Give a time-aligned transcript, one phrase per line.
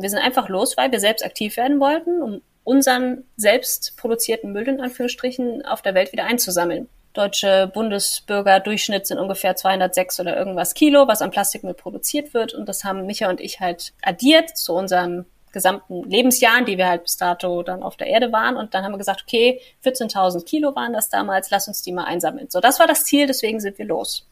[0.00, 4.68] Wir sind einfach los, weil wir selbst aktiv werden wollten, um unseren selbst produzierten Müll
[4.68, 6.88] in Anführungsstrichen auf der Welt wieder einzusammeln.
[7.12, 12.54] Deutsche Bundesbürger-Durchschnitt sind ungefähr 206 oder irgendwas Kilo, was an Plastikmüll produziert wird.
[12.54, 17.02] Und das haben Micha und ich halt addiert zu unserem gesamten Lebensjahren, die wir halt
[17.02, 18.56] bis dato dann auf der Erde waren.
[18.56, 22.04] Und dann haben wir gesagt, okay, 14.000 Kilo waren das damals, lass uns die mal
[22.04, 22.48] einsammeln.
[22.48, 24.26] So, das war das Ziel, deswegen sind wir los.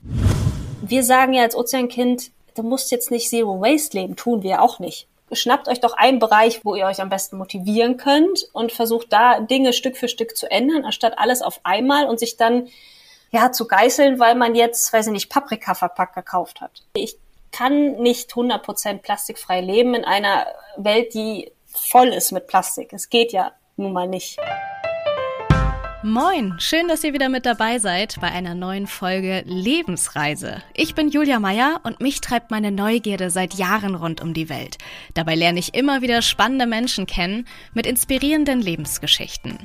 [0.81, 4.79] Wir sagen ja als Ozeankind, du musst jetzt nicht Zero Waste leben, tun wir auch
[4.79, 5.07] nicht.
[5.33, 9.41] Schnappt euch doch einen Bereich, wo ihr euch am besten motivieren könnt und versucht da
[9.41, 12.69] Dinge Stück für Stück zu ändern, anstatt alles auf einmal und sich dann
[13.31, 16.83] ja zu geißeln, weil man jetzt, weiß ich nicht, Paprika verpackt gekauft hat.
[16.95, 17.17] Ich
[17.53, 20.47] kann nicht 100% plastikfrei leben in einer
[20.77, 22.93] Welt, die voll ist mit Plastik.
[22.93, 24.39] Es geht ja nun mal nicht.
[26.03, 30.63] Moin, schön, dass ihr wieder mit dabei seid bei einer neuen Folge Lebensreise.
[30.73, 34.79] Ich bin Julia Meyer und mich treibt meine Neugierde seit Jahren rund um die Welt.
[35.13, 39.59] Dabei lerne ich immer wieder spannende Menschen kennen mit inspirierenden Lebensgeschichten.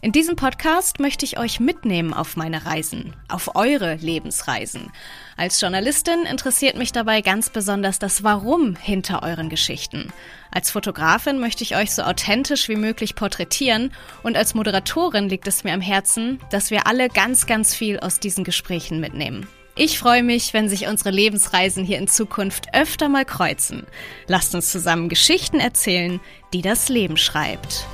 [0.00, 4.90] In diesem Podcast möchte ich euch mitnehmen auf meine Reisen, auf eure Lebensreisen.
[5.36, 10.10] Als Journalistin interessiert mich dabei ganz besonders das Warum hinter euren Geschichten.
[10.54, 13.90] Als Fotografin möchte ich euch so authentisch wie möglich porträtieren
[14.22, 18.20] und als Moderatorin liegt es mir am Herzen, dass wir alle ganz, ganz viel aus
[18.20, 19.48] diesen Gesprächen mitnehmen.
[19.74, 23.86] Ich freue mich, wenn sich unsere Lebensreisen hier in Zukunft öfter mal kreuzen.
[24.26, 26.20] Lasst uns zusammen Geschichten erzählen,
[26.52, 27.86] die das Leben schreibt.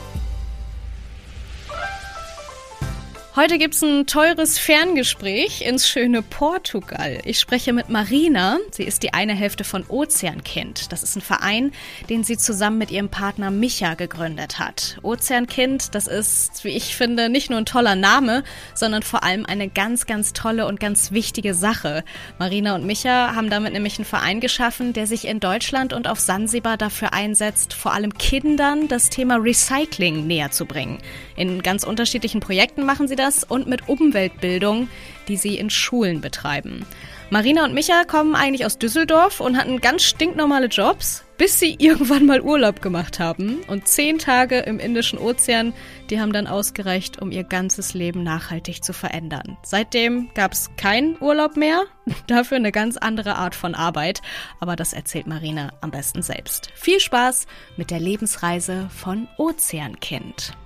[3.39, 7.21] Heute gibt's ein teures Ferngespräch ins schöne Portugal.
[7.25, 8.59] Ich spreche mit Marina.
[8.73, 10.91] Sie ist die eine Hälfte von Ozeankind.
[10.91, 11.71] Das ist ein Verein,
[12.11, 14.99] den sie zusammen mit ihrem Partner Micha gegründet hat.
[15.05, 18.43] Ozeankind, das ist, wie ich finde, nicht nur ein toller Name,
[18.75, 22.03] sondern vor allem eine ganz, ganz tolle und ganz wichtige Sache.
[22.41, 26.19] Marina und Micha haben damit nämlich einen Verein geschaffen, der sich in Deutschland und auf
[26.19, 30.99] Sansibar dafür einsetzt, vor allem Kindern das Thema Recycling näher zu bringen.
[31.37, 34.89] In ganz unterschiedlichen Projekten machen sie das das und mit Umweltbildung,
[35.29, 36.87] die sie in Schulen betreiben.
[37.29, 42.25] Marina und Micha kommen eigentlich aus Düsseldorf und hatten ganz stinknormale Jobs, bis sie irgendwann
[42.25, 43.59] mal Urlaub gemacht haben.
[43.69, 45.75] Und zehn Tage im Indischen Ozean,
[46.09, 49.59] die haben dann ausgereicht, um ihr ganzes Leben nachhaltig zu verändern.
[49.63, 51.85] Seitdem gab es keinen Urlaub mehr,
[52.27, 54.23] dafür eine ganz andere Art von Arbeit.
[54.59, 56.71] Aber das erzählt Marina am besten selbst.
[56.75, 60.57] Viel Spaß mit der Lebensreise von Ozeankind.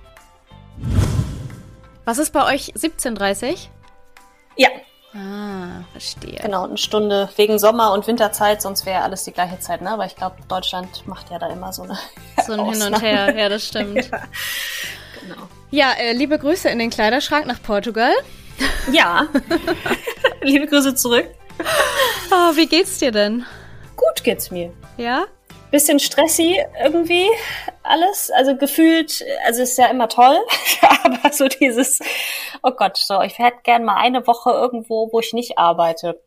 [2.05, 3.67] Was ist bei euch 17.30?
[4.57, 4.69] Ja.
[5.13, 6.39] Ah, verstehe.
[6.41, 9.91] Genau, eine Stunde wegen Sommer- und Winterzeit, sonst wäre alles die gleiche Zeit, ne?
[9.91, 11.97] Aber ich glaube, Deutschland macht ja da immer so eine.
[12.45, 13.95] So ein Hin und Her, ja, das stimmt.
[14.11, 14.23] ja,
[15.21, 15.47] genau.
[15.71, 18.11] Ja, äh, liebe Grüße in den Kleiderschrank nach Portugal.
[18.91, 19.27] Ja.
[20.41, 21.29] liebe Grüße zurück.
[22.31, 23.45] Oh, wie geht's dir denn?
[23.95, 24.73] Gut geht's mir.
[24.97, 25.25] Ja?
[25.73, 27.27] Bisschen stressy irgendwie
[27.81, 28.29] alles.
[28.31, 30.37] Also gefühlt, also ist ja immer toll,
[31.03, 31.99] aber so dieses,
[32.61, 36.21] oh Gott, so, ich hätte gern mal eine Woche irgendwo, wo ich nicht arbeite.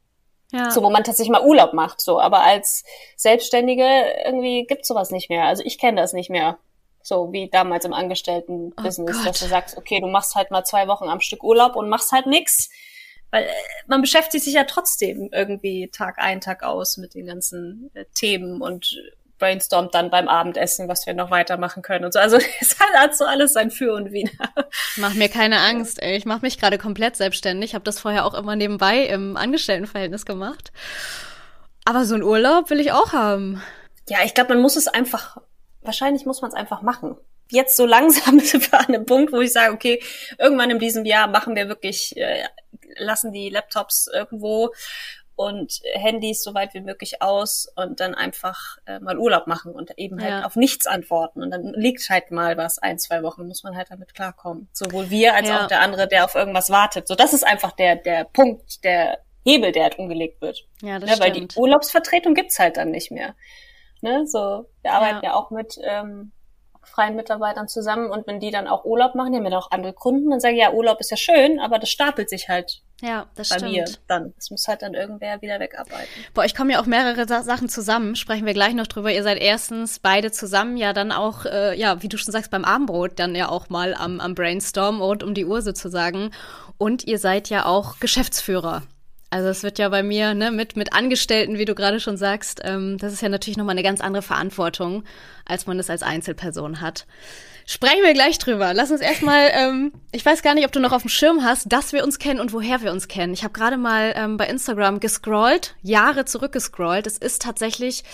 [0.53, 0.71] Ja.
[0.71, 2.21] So, wo man tatsächlich mal Urlaub macht, so.
[2.21, 2.84] Aber als
[3.17, 3.87] Selbstständige
[4.25, 5.45] irgendwie gibt's sowas nicht mehr.
[5.45, 6.59] Also ich kenne das nicht mehr.
[7.03, 10.89] So wie damals im Angestellten-Business, oh dass du sagst, okay, du machst halt mal zwei
[10.89, 12.69] Wochen am Stück Urlaub und machst halt nix.
[13.31, 13.49] Weil äh,
[13.87, 18.61] man beschäftigt sich ja trotzdem irgendwie Tag ein, Tag aus mit den ganzen äh, Themen
[18.61, 18.97] und
[19.38, 22.19] brainstormt dann beim Abendessen, was wir noch weitermachen können und so.
[22.19, 24.30] Also es hat so alles sein Für und Wider.
[24.97, 26.16] Mach mir keine Angst, ey.
[26.16, 27.70] Ich mache mich gerade komplett selbstständig.
[27.70, 30.72] Ich habe das vorher auch immer nebenbei im Angestelltenverhältnis gemacht.
[31.84, 33.62] Aber so einen Urlaub will ich auch haben.
[34.08, 35.38] Ja, ich glaube, man muss es einfach,
[35.82, 37.16] wahrscheinlich muss man es einfach machen.
[37.50, 40.03] Jetzt so langsam sind wir an einem Punkt, wo ich sage, okay,
[40.38, 42.44] irgendwann in diesem Jahr machen wir wirklich, äh,
[42.97, 44.72] lassen die Laptops irgendwo
[45.36, 49.97] und Handys so weit wie möglich aus und dann einfach äh, mal Urlaub machen und
[49.98, 50.47] eben halt ja.
[50.47, 51.42] auf nichts antworten.
[51.42, 54.69] Und dann liegt halt mal was, ein, zwei Wochen, muss man halt damit klarkommen.
[54.72, 55.62] Sowohl wir als ja.
[55.64, 57.06] auch der andere, der auf irgendwas wartet.
[57.06, 60.66] So, das ist einfach der, der Punkt, der Hebel, der halt umgelegt wird.
[60.82, 63.34] Ja, das ne, Weil die Urlaubsvertretung gibt's halt dann nicht mehr.
[64.00, 66.32] Ne, so, wir arbeiten ja, ja auch mit ähm,
[66.86, 69.92] freien Mitarbeitern zusammen und wenn die dann auch Urlaub machen, die haben ja auch andere
[69.92, 73.27] Kunden, dann sage ich, ja, Urlaub ist ja schön, aber das stapelt sich halt ja,
[73.34, 73.72] das bei stimmt.
[73.72, 74.33] mir dann.
[74.38, 76.09] Es muss halt dann irgendwer wieder wegarbeiten.
[76.33, 78.16] Boah, ich komme ja auch mehrere Sa Sachen zusammen.
[78.16, 79.12] Sprechen wir gleich noch drüber.
[79.12, 82.65] Ihr seid erstens beide zusammen, ja dann auch, äh, ja, wie du schon sagst, beim
[82.65, 86.30] Abendbrot dann ja auch mal am, am Brainstorm rund um die Uhr sozusagen.
[86.78, 88.82] Und ihr seid ja auch Geschäftsführer.
[89.36, 92.62] Also es wird ja bei mir ne, mit mit Angestellten, wie du gerade schon sagst,
[92.65, 95.04] ähm, das ist ja natürlich nochmal eine ganz andere Verantwortung,
[95.44, 97.06] als man es als Einzelperson hat.
[97.66, 98.72] Sprechen wir gleich drüber.
[98.72, 101.71] Lass uns erstmal, ähm, ich weiß gar nicht, ob du noch auf dem Schirm hast,
[101.71, 103.34] dass wir uns kennen und woher wir uns kennen.
[103.34, 107.06] Ich habe gerade mal ähm, bei Instagram gescrollt, Jahre zurückgescrollt.
[107.06, 108.04] Es ist tatsächlich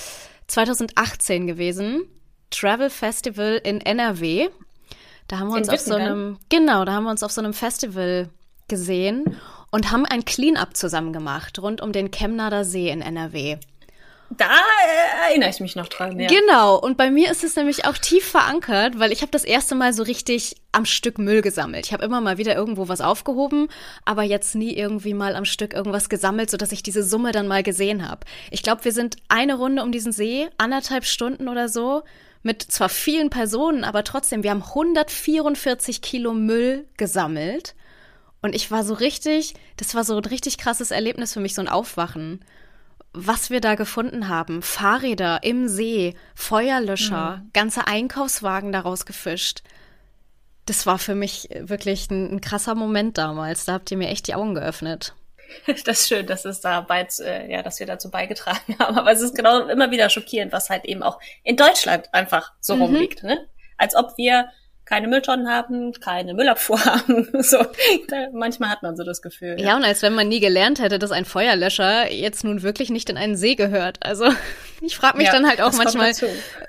[0.49, 2.03] 2018 gewesen.
[2.51, 4.49] Travel Festival in NRW.
[5.29, 7.55] Da haben wir uns auf so einem, genau, da haben wir uns auf so einem
[7.55, 8.29] Festival
[8.67, 9.37] gesehen
[9.73, 13.57] und haben ein Clean-up zusammen gemacht rund um den Chemnader See in NRW.
[14.37, 16.19] Da äh, erinnere ich mich noch dran.
[16.19, 16.29] Ja.
[16.29, 19.75] Genau, und bei mir ist es nämlich auch tief verankert, weil ich habe das erste
[19.75, 21.87] Mal so richtig am Stück Müll gesammelt.
[21.87, 23.69] Ich habe immer mal wieder irgendwo was aufgehoben,
[24.05, 27.63] aber jetzt nie irgendwie mal am Stück irgendwas gesammelt, sodass ich diese Summe dann mal
[27.63, 28.21] gesehen habe.
[28.51, 32.03] Ich glaube, wir sind eine Runde um diesen See, anderthalb Stunden oder so,
[32.43, 37.75] mit zwar vielen Personen, aber trotzdem, wir haben 144 Kilo Müll gesammelt.
[38.43, 41.63] Und ich war so richtig, das war so ein richtig krasses Erlebnis für mich, so
[41.63, 42.45] ein Aufwachen
[43.13, 44.63] was wir da gefunden haben.
[44.63, 47.51] Fahrräder im See, Feuerlöscher, mhm.
[47.53, 49.63] ganze Einkaufswagen daraus gefischt.
[50.67, 53.65] Das war für mich wirklich ein, ein, krasser Moment damals.
[53.65, 55.15] Da habt ihr mir echt die Augen geöffnet.
[55.67, 58.97] Das ist schön, dass es dabei, äh, ja, dass wir dazu beigetragen haben.
[58.97, 62.77] Aber es ist genau immer wieder schockierend, was halt eben auch in Deutschland einfach so
[62.77, 62.83] mhm.
[62.83, 63.47] rumliegt, ne?
[63.77, 64.49] Als ob wir
[64.93, 67.27] keine Mülltonnen haben, keine Müllabfuhr haben.
[67.41, 67.57] So,
[68.09, 69.57] da, manchmal hat man so das Gefühl.
[69.59, 69.69] Ja.
[69.69, 73.09] ja, und als wenn man nie gelernt hätte, dass ein Feuerlöscher jetzt nun wirklich nicht
[73.09, 73.97] in einen See gehört.
[74.03, 74.27] Also
[74.83, 76.13] ich frage mich ja, dann halt auch manchmal,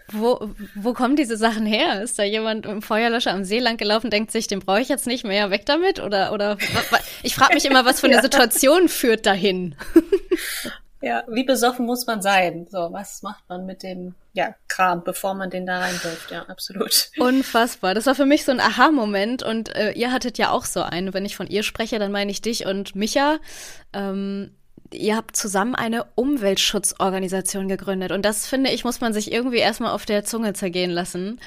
[0.10, 2.02] wo, wo kommen diese Sachen her?
[2.02, 5.06] Ist da jemand im Feuerlöscher am See lang gelaufen, denkt sich, den brauche ich jetzt
[5.06, 6.00] nicht mehr, weg damit?
[6.00, 6.58] Oder, oder
[7.24, 9.76] ich frage mich immer, was für eine Situation führt dahin?
[11.02, 12.68] Ja, wie besoffen muss man sein?
[12.72, 16.32] So, was macht man mit dem ja, Kram, bevor man den da reinwirft?
[16.32, 17.12] Ja, absolut.
[17.18, 17.94] Unfassbar.
[17.94, 21.14] Das war für mich so ein Aha-Moment und äh, ihr hattet ja auch so einen.
[21.14, 23.38] Wenn ich von ihr spreche, dann meine ich dich und Micha.
[23.94, 24.56] Ähm,
[24.92, 28.12] ihr habt zusammen eine Umweltschutzorganisation gegründet.
[28.12, 31.40] Und das, finde ich, muss man sich irgendwie erstmal auf der Zunge zergehen lassen.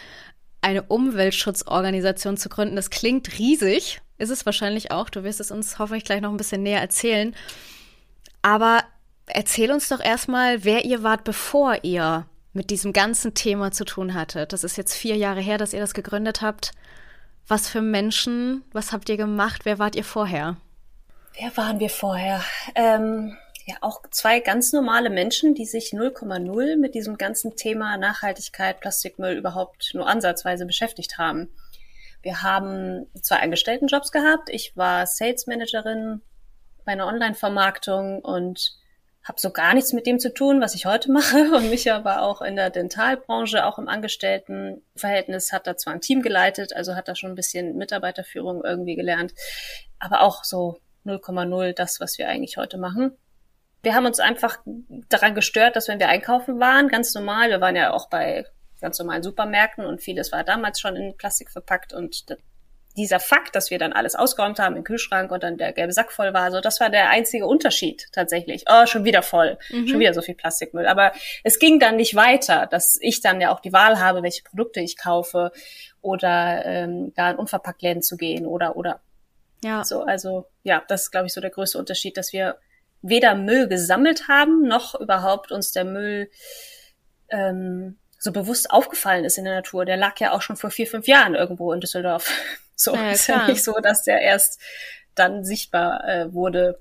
[0.62, 4.00] Eine Umweltschutzorganisation zu gründen, das klingt riesig.
[4.18, 5.10] Ist es wahrscheinlich auch.
[5.10, 7.34] Du wirst es uns hoffentlich gleich noch ein bisschen näher erzählen.
[8.42, 8.82] Aber
[9.26, 14.14] Erzähl uns doch erstmal, wer ihr wart, bevor ihr mit diesem ganzen Thema zu tun
[14.14, 14.52] hattet.
[14.52, 16.72] Das ist jetzt vier Jahre her, dass ihr das gegründet habt.
[17.46, 19.64] Was für Menschen, was habt ihr gemacht?
[19.64, 20.56] Wer wart ihr vorher?
[21.38, 22.42] Wer waren wir vorher?
[22.74, 23.36] Ähm,
[23.66, 29.36] ja, auch zwei ganz normale Menschen, die sich 0,0 mit diesem ganzen Thema Nachhaltigkeit, Plastikmüll
[29.36, 31.48] überhaupt nur ansatzweise beschäftigt haben.
[32.22, 34.48] Wir haben zwei Angestelltenjobs gehabt.
[34.50, 36.22] Ich war Sales Managerin
[36.84, 38.78] bei einer Online-Vermarktung und
[39.26, 41.50] habe so gar nichts mit dem zu tun, was ich heute mache.
[41.56, 46.22] Und Micha war auch in der Dentalbranche, auch im Angestelltenverhältnis, hat da zwar ein Team
[46.22, 49.34] geleitet, also hat da schon ein bisschen Mitarbeiterführung irgendwie gelernt,
[49.98, 53.16] aber auch so 0,0 das, was wir eigentlich heute machen.
[53.82, 54.58] Wir haben uns einfach
[55.08, 58.44] daran gestört, dass wenn wir einkaufen waren, ganz normal, wir waren ja auch bei
[58.80, 62.26] ganz normalen Supermärkten und vieles war damals schon in Plastik verpackt und
[62.96, 66.12] dieser Fakt, dass wir dann alles ausgeräumt haben im Kühlschrank und dann der gelbe Sack
[66.12, 68.64] voll war, so das war der einzige Unterschied tatsächlich.
[68.68, 69.86] Oh, schon wieder voll, mhm.
[69.86, 70.86] schon wieder so viel Plastikmüll.
[70.86, 71.12] Aber
[71.44, 74.80] es ging dann nicht weiter, dass ich dann ja auch die Wahl habe, welche Produkte
[74.80, 75.52] ich kaufe
[76.00, 79.00] oder ähm, da in Unverpacktläden zu gehen oder oder
[79.62, 79.84] ja.
[79.84, 82.56] So, also ja, das ist glaube ich so der größte Unterschied, dass wir
[83.02, 86.30] weder Müll gesammelt haben noch überhaupt uns der Müll
[87.28, 89.84] ähm, so bewusst aufgefallen ist in der Natur.
[89.84, 92.30] Der lag ja auch schon vor vier, fünf Jahren irgendwo in Düsseldorf.
[92.76, 94.60] So ja, ist ja nicht so, dass der erst
[95.14, 96.78] dann sichtbar äh, wurde.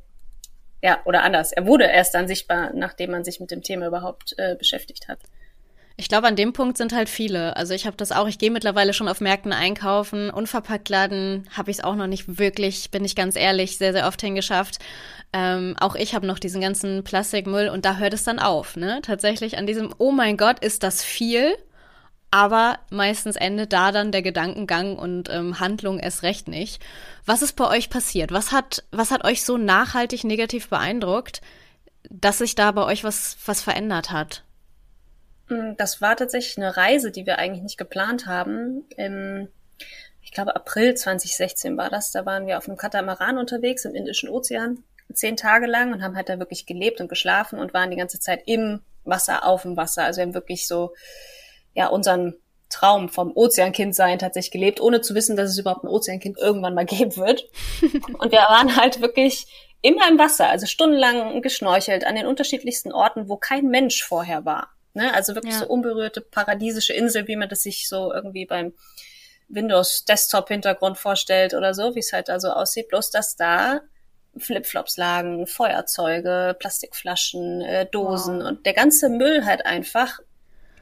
[0.84, 1.52] Ja, oder anders.
[1.52, 5.20] Er wurde erst dann sichtbar, nachdem man sich mit dem Thema überhaupt äh, beschäftigt hat.
[5.98, 7.56] Ich glaube, an dem Punkt sind halt viele.
[7.56, 10.30] Also ich habe das auch, ich gehe mittlerweile schon auf Märkten einkaufen.
[10.30, 14.20] Unverpacktladen habe ich es auch noch nicht wirklich, bin ich ganz ehrlich, sehr, sehr oft
[14.20, 14.80] hingeschafft.
[15.32, 18.76] Ähm, auch ich habe noch diesen ganzen Plastikmüll und da hört es dann auf.
[18.76, 19.00] Ne?
[19.04, 21.56] Tatsächlich an diesem, oh mein Gott, ist das viel?
[22.36, 26.84] Aber meistens endet da dann der Gedankengang und ähm, Handlung erst recht nicht.
[27.26, 28.34] Was ist bei euch passiert?
[28.34, 31.40] Was hat, was hat euch so nachhaltig negativ beeindruckt,
[32.10, 34.44] dass sich da bei euch was, was verändert hat?
[35.48, 38.84] Mm, das war tatsächlich eine Reise, die wir eigentlich nicht geplant haben.
[38.98, 39.48] Im,
[40.22, 42.12] ich glaube, April 2016 war das.
[42.12, 46.18] Da waren wir auf einem Katamaran unterwegs im Indischen Ozean, zehn Tage lang und haben
[46.18, 49.78] halt da wirklich gelebt und geschlafen und waren die ganze Zeit im Wasser, auf dem
[49.78, 50.04] Wasser.
[50.04, 50.94] Also wir haben wirklich so
[51.76, 52.36] ja unseren
[52.70, 56.74] Traum vom Ozeankind sein tatsächlich gelebt, ohne zu wissen, dass es überhaupt ein Ozeankind irgendwann
[56.74, 57.48] mal geben wird.
[58.18, 59.46] und wir waren halt wirklich
[59.82, 64.72] immer im Wasser, also stundenlang geschnorchelt an den unterschiedlichsten Orten, wo kein Mensch vorher war.
[64.94, 65.14] Ne?
[65.14, 65.60] Also wirklich ja.
[65.60, 68.74] so unberührte paradiesische Insel, wie man das sich so irgendwie beim
[69.48, 73.82] Windows Desktop Hintergrund vorstellt oder so, wie es halt also aussieht, bloß dass da
[74.38, 78.48] Flipflops lagen, Feuerzeuge, Plastikflaschen, äh, Dosen wow.
[78.48, 80.20] und der ganze Müll halt einfach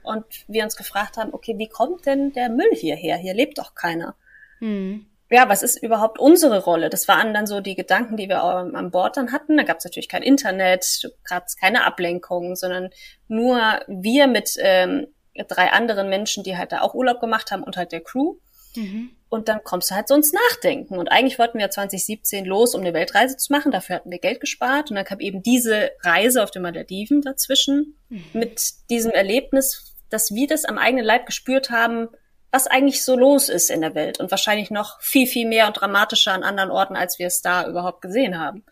[0.04, 3.18] und wir uns gefragt haben, okay, wie kommt denn der Müll hierher?
[3.18, 4.16] Hier lebt doch keiner.
[4.60, 5.06] Hm.
[5.30, 6.90] Ja, was ist überhaupt unsere Rolle?
[6.90, 9.58] Das waren dann so die Gedanken, die wir an Bord dann hatten.
[9.58, 12.92] Da gab es natürlich kein Internet, gerade keine Ablenkung, sondern
[13.28, 15.08] nur wir mit ähm,
[15.48, 18.36] drei anderen Menschen, die halt da auch Urlaub gemacht haben und halt der Crew.
[18.76, 19.12] Mhm.
[19.30, 20.98] Und dann kommst du halt so ins Nachdenken.
[20.98, 23.72] Und eigentlich wollten wir 2017 los, um eine Weltreise zu machen.
[23.72, 24.92] Dafür hatten wir Geld gespart.
[24.92, 28.24] Und dann kam eben diese Reise auf den Malediven dazwischen mhm.
[28.34, 32.08] mit diesem Erlebnis, dass wir das am eigenen Leib gespürt haben,
[32.52, 34.20] was eigentlich so los ist in der Welt.
[34.20, 37.68] Und wahrscheinlich noch viel, viel mehr und dramatischer an anderen Orten, als wir es da
[37.68, 38.64] überhaupt gesehen haben.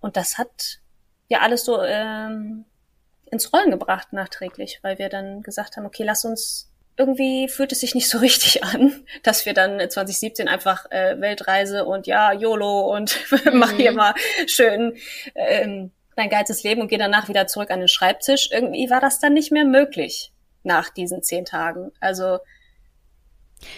[0.00, 0.78] Und das hat
[1.26, 2.64] ja alles so ähm,
[3.28, 7.80] ins Rollen gebracht nachträglich, weil wir dann gesagt haben, okay, lass uns irgendwie fühlt es
[7.80, 12.94] sich nicht so richtig an, dass wir dann 2017 einfach äh, Weltreise und ja, YOLO
[12.94, 13.38] und mhm.
[13.58, 14.14] mach hier mal
[14.46, 14.96] schön
[15.34, 18.48] ähm, dein geilstes Leben und geh danach wieder zurück an den Schreibtisch.
[18.52, 20.32] Irgendwie war das dann nicht mehr möglich
[20.66, 21.92] nach diesen zehn Tagen.
[22.00, 22.38] Also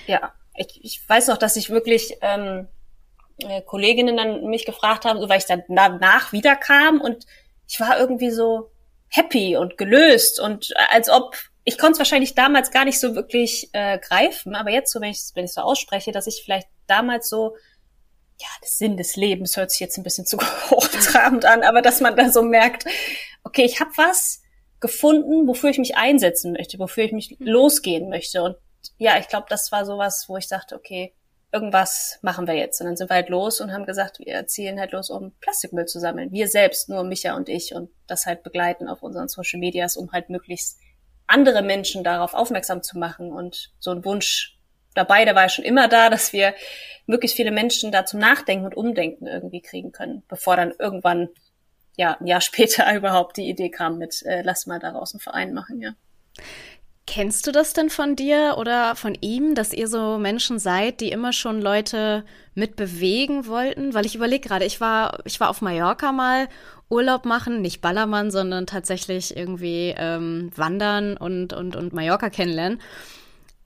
[0.06, 2.66] ja, ich, ich weiß noch, dass ich wirklich ähm,
[3.38, 7.26] äh, Kolleginnen dann mich gefragt haben, so weil ich dann danach wiederkam und
[7.68, 8.72] ich war irgendwie so
[9.08, 13.68] happy und gelöst und als ob ich konnte es wahrscheinlich damals gar nicht so wirklich
[13.72, 17.56] äh, greifen, aber jetzt so, wenn ich wenn so ausspreche, dass ich vielleicht damals so
[18.40, 20.38] ja, der Sinn des Lebens hört sich jetzt ein bisschen zu
[20.70, 22.84] hochtrabend an, aber dass man da so merkt,
[23.44, 24.42] okay, ich habe was
[24.80, 27.46] gefunden, wofür ich mich einsetzen möchte, wofür ich mich mhm.
[27.46, 28.42] losgehen möchte.
[28.42, 28.56] Und
[28.98, 31.14] ja, ich glaube, das war sowas, wo ich dachte, okay,
[31.52, 32.80] irgendwas machen wir jetzt.
[32.80, 35.86] Und dann sind wir halt los und haben gesagt, wir zielen halt los, um Plastikmüll
[35.86, 36.30] zu sammeln.
[36.32, 40.12] Wir selbst, nur Micha und ich und das halt begleiten auf unseren Social Medias, um
[40.12, 40.78] halt möglichst
[41.26, 43.32] andere Menschen darauf aufmerksam zu machen.
[43.32, 44.58] Und so ein Wunsch
[44.94, 46.54] dabei, der war ja schon immer da, dass wir
[47.06, 51.28] möglichst viele Menschen da zum Nachdenken und Umdenken irgendwie kriegen können, bevor dann irgendwann,
[51.98, 55.52] ja, ein Jahr später überhaupt die Idee kam mit, äh, lass mal daraus einen Verein
[55.52, 55.92] machen, ja.
[57.06, 61.10] Kennst du das denn von dir oder von ihm, dass ihr so Menschen seid, die
[61.10, 62.22] immer schon Leute
[62.54, 63.94] mit bewegen wollten?
[63.94, 66.48] Weil ich überlege gerade, ich war, ich war auf Mallorca mal
[66.90, 72.78] Urlaub machen, nicht Ballermann, sondern tatsächlich irgendwie ähm, wandern und, und, und Mallorca kennenlernen.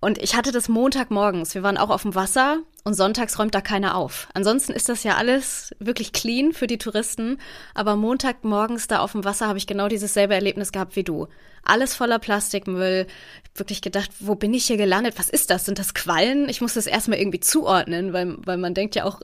[0.02, 1.54] Und ich hatte das Montagmorgens.
[1.54, 4.26] Wir waren auch auf dem Wasser und sonntags räumt da keiner auf.
[4.34, 7.38] Ansonsten ist das ja alles wirklich clean für die Touristen.
[7.72, 11.28] Aber Montagmorgens da auf dem Wasser habe ich genau dieses selbe Erlebnis gehabt wie du.
[11.62, 13.06] Alles voller Plastikmüll.
[13.54, 15.14] Wirklich gedacht, wo bin ich hier gelandet?
[15.18, 15.66] Was ist das?
[15.66, 16.48] Sind das Quallen?
[16.48, 19.20] Ich muss das erstmal irgendwie zuordnen, weil, weil man denkt ja auch,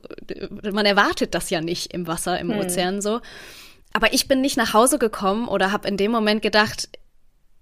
[0.62, 2.61] man erwartet das ja nicht im Wasser, im hm.
[2.61, 3.20] Ozean so.
[3.92, 6.88] Aber ich bin nicht nach Hause gekommen oder habe in dem Moment gedacht,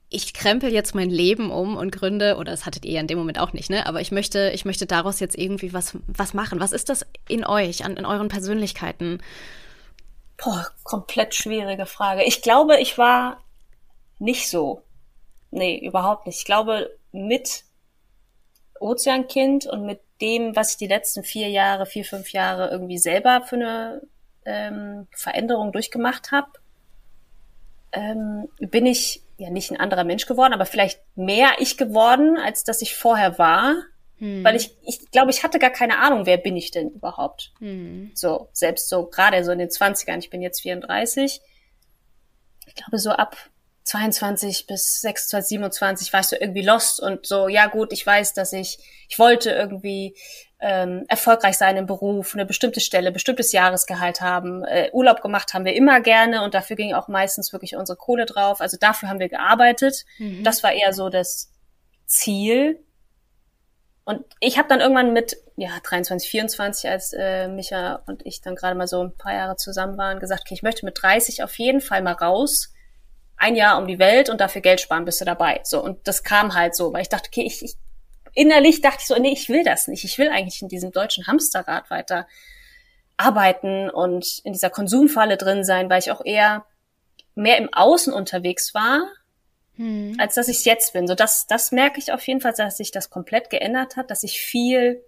[0.08, 3.18] ich krempel jetzt mein Leben um und gründe, oder das hattet ihr ja in dem
[3.18, 3.86] Moment auch nicht, ne?
[3.86, 6.60] Aber ich möchte, ich möchte daraus jetzt irgendwie was, was machen.
[6.60, 9.20] Was ist das in euch, an, in euren Persönlichkeiten?
[10.36, 12.22] Boah, komplett schwierige Frage.
[12.25, 13.42] Ich glaube, ich war
[14.18, 14.82] nicht so.
[15.50, 16.38] Nee, überhaupt nicht.
[16.38, 17.64] Ich glaube, mit
[18.78, 23.42] Ozeankind und mit dem, was ich die letzten vier Jahre, vier, fünf Jahre irgendwie selber
[23.42, 24.02] für eine
[24.44, 26.50] ähm, Veränderung durchgemacht habe,
[27.92, 32.64] ähm, bin ich ja nicht ein anderer Mensch geworden, aber vielleicht mehr ich geworden, als
[32.64, 33.76] dass ich vorher war.
[34.19, 34.43] Hm.
[34.43, 37.52] Weil ich, ich glaube, ich hatte gar keine Ahnung, wer bin ich denn überhaupt.
[37.59, 38.11] Hm.
[38.14, 41.40] So, selbst so gerade so in den 20ern, ich bin jetzt 34.
[42.66, 43.37] Ich glaube, so ab
[43.87, 48.52] 22 bis 26, 27 warst du irgendwie lost und so, ja gut, ich weiß, dass
[48.52, 48.78] ich,
[49.09, 50.16] ich wollte irgendwie
[50.59, 54.64] ähm, erfolgreich sein im Beruf, eine bestimmte Stelle, bestimmtes Jahresgehalt haben.
[54.64, 58.26] Äh, Urlaub gemacht haben wir immer gerne und dafür ging auch meistens wirklich unsere Kohle
[58.26, 58.61] drauf.
[58.61, 60.05] Also dafür haben wir gearbeitet.
[60.19, 60.43] Mhm.
[60.43, 61.52] Das war eher so das
[62.07, 62.83] Ziel.
[64.05, 68.57] Und ich habe dann irgendwann mit ja 23, 24, als äh, Micha und ich dann
[68.57, 71.57] gerade mal so ein paar Jahre zusammen waren, gesagt, okay, ich möchte mit 30 auf
[71.59, 72.73] jeden Fall mal raus
[73.37, 75.61] ein Jahr um die Welt und dafür Geld sparen, bist du dabei.
[75.62, 77.75] So, und das kam halt so, weil ich dachte, okay, ich, ich
[78.35, 80.05] innerlich dachte ich so, nee, ich will das nicht.
[80.05, 82.26] Ich will eigentlich in diesem deutschen Hamsterrad weiter
[83.16, 86.66] arbeiten und in dieser Konsumfalle drin sein, weil ich auch eher
[87.35, 89.07] mehr im Außen unterwegs war,
[89.76, 90.16] hm.
[90.19, 91.07] als dass ich jetzt bin.
[91.07, 94.23] So, das, das merke ich auf jeden Fall, dass sich das komplett geändert hat, dass
[94.23, 95.02] ich viel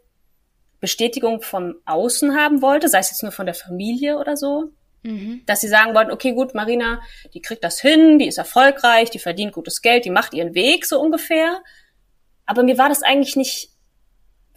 [0.81, 4.71] Bestätigung vom Außen haben wollte, sei es jetzt nur von der Familie oder so,
[5.03, 5.43] Mhm.
[5.47, 7.01] Dass sie sagen wollten, okay, gut, Marina,
[7.35, 10.87] die kriegt das hin, die ist erfolgreich, die verdient gutes Geld, die macht ihren Weg
[10.87, 11.63] so ungefähr.
[12.47, 13.71] Aber mir war das eigentlich nicht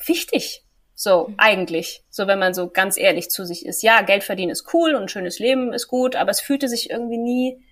[0.05, 0.63] wichtig.
[0.95, 1.36] So, mhm.
[1.38, 2.03] eigentlich.
[2.10, 3.81] So, wenn man so ganz ehrlich zu sich ist.
[3.81, 6.89] Ja, Geld verdienen ist cool und ein schönes Leben ist gut, aber es fühlte sich
[6.89, 7.65] irgendwie nie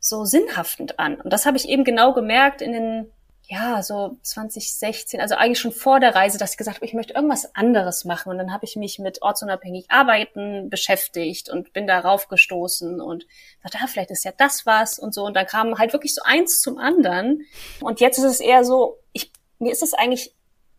[0.00, 1.20] so sinnhaftend an.
[1.20, 3.12] Und das habe ich eben genau gemerkt in den
[3.50, 7.14] ja, so 2016, also eigentlich schon vor der Reise, dass ich gesagt habe, ich möchte
[7.14, 8.28] irgendwas anderes machen.
[8.30, 13.26] Und dann habe ich mich mit ortsunabhängig Arbeiten beschäftigt und bin darauf gestoßen und
[13.62, 15.24] dachte, ah, vielleicht ist ja das was und so.
[15.24, 17.46] Und dann kam halt wirklich so eins zum anderen.
[17.80, 20.34] Und jetzt ist es eher so, ich, mir ist es eigentlich,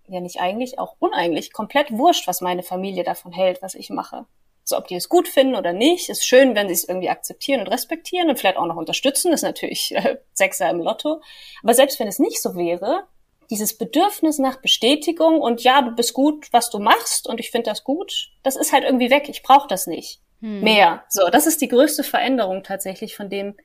[0.08, 4.28] ja nicht eigentlich, auch uneigentlich, komplett wurscht, was meine Familie davon hält, was ich mache.
[4.70, 7.62] So, ob die es gut finden oder nicht, ist schön, wenn sie es irgendwie akzeptieren
[7.62, 11.22] und respektieren und vielleicht auch noch unterstützen, ist natürlich äh, Sechser im Lotto.
[11.64, 13.08] Aber selbst wenn es nicht so wäre,
[13.50, 17.72] dieses Bedürfnis nach Bestätigung und ja, du bist gut, was du machst und ich finde
[17.72, 19.28] das gut, das ist halt irgendwie weg.
[19.28, 20.62] Ich brauche das nicht hm.
[20.62, 21.04] mehr.
[21.10, 23.56] So, das ist die größte Veränderung tatsächlich von dem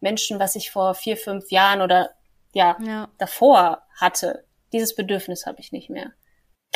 [0.00, 2.10] Menschen, was ich vor vier, fünf Jahren oder
[2.54, 3.08] ja, ja.
[3.18, 4.44] davor hatte.
[4.72, 6.12] Dieses Bedürfnis habe ich nicht mehr.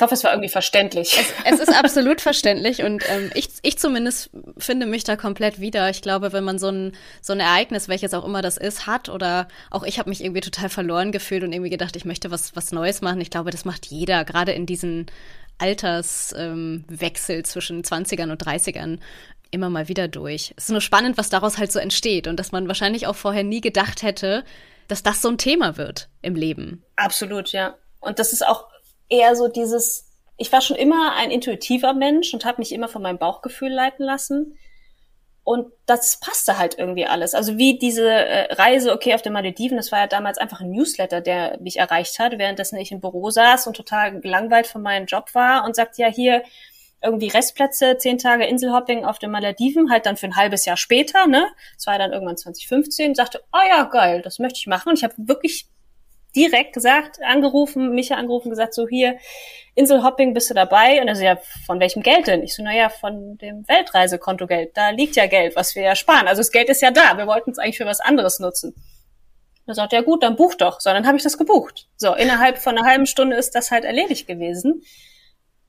[0.00, 1.18] Ich hoffe, es war irgendwie verständlich.
[1.44, 5.90] Es, es ist absolut verständlich und ähm, ich, ich zumindest finde mich da komplett wieder.
[5.90, 9.10] Ich glaube, wenn man so ein, so ein Ereignis, welches auch immer das ist, hat
[9.10, 12.56] oder auch ich habe mich irgendwie total verloren gefühlt und irgendwie gedacht, ich möchte was,
[12.56, 13.20] was Neues machen.
[13.20, 15.04] Ich glaube, das macht jeder, gerade in diesen
[15.58, 19.00] Alterswechsel ähm, zwischen 20ern und 30ern
[19.50, 20.54] immer mal wieder durch.
[20.56, 23.44] Es ist nur spannend, was daraus halt so entsteht und dass man wahrscheinlich auch vorher
[23.44, 24.44] nie gedacht hätte,
[24.88, 26.82] dass das so ein Thema wird im Leben.
[26.96, 27.74] Absolut, ja.
[28.00, 28.70] Und das ist auch
[29.10, 33.02] eher so dieses, ich war schon immer ein intuitiver Mensch und habe mich immer von
[33.02, 34.56] meinem Bauchgefühl leiten lassen.
[35.42, 37.34] Und das passte halt irgendwie alles.
[37.34, 40.70] Also wie diese äh, Reise, okay, auf den Malediven, das war ja damals einfach ein
[40.70, 45.06] Newsletter, der mich erreicht hat, währenddessen ich im Büro saß und total gelangweilt von meinem
[45.06, 46.42] Job war und sagt, ja, hier
[47.02, 51.26] irgendwie Restplätze, zehn Tage Inselhopping auf den Malediven, halt dann für ein halbes Jahr später,
[51.26, 51.46] ne?
[51.74, 54.90] Das war dann irgendwann 2015, sagte, oh ja, geil, das möchte ich machen.
[54.90, 55.66] Und ich habe wirklich
[56.36, 59.18] direkt gesagt, angerufen, mich angerufen, gesagt, so hier,
[59.74, 61.00] Inselhopping, bist du dabei?
[61.00, 62.42] Und er so, ja, von welchem Geld denn?
[62.42, 64.76] Ich so, naja, von dem Weltreisekontogeld.
[64.76, 66.28] Da liegt ja Geld, was wir ja sparen.
[66.28, 67.16] Also das Geld ist ja da.
[67.16, 68.74] Wir wollten es eigentlich für was anderes nutzen.
[69.66, 70.80] Er sagt, ja gut, dann buch doch.
[70.80, 71.88] So, dann habe ich das gebucht.
[71.96, 74.82] So, innerhalb von einer halben Stunde ist das halt erledigt gewesen.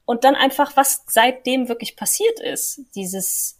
[0.05, 2.81] Und dann einfach, was seitdem wirklich passiert ist.
[2.95, 3.59] Dieses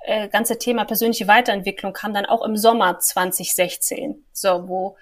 [0.00, 4.24] äh, ganze Thema persönliche Weiterentwicklung kam dann auch im Sommer 2016.
[4.32, 4.96] So, wo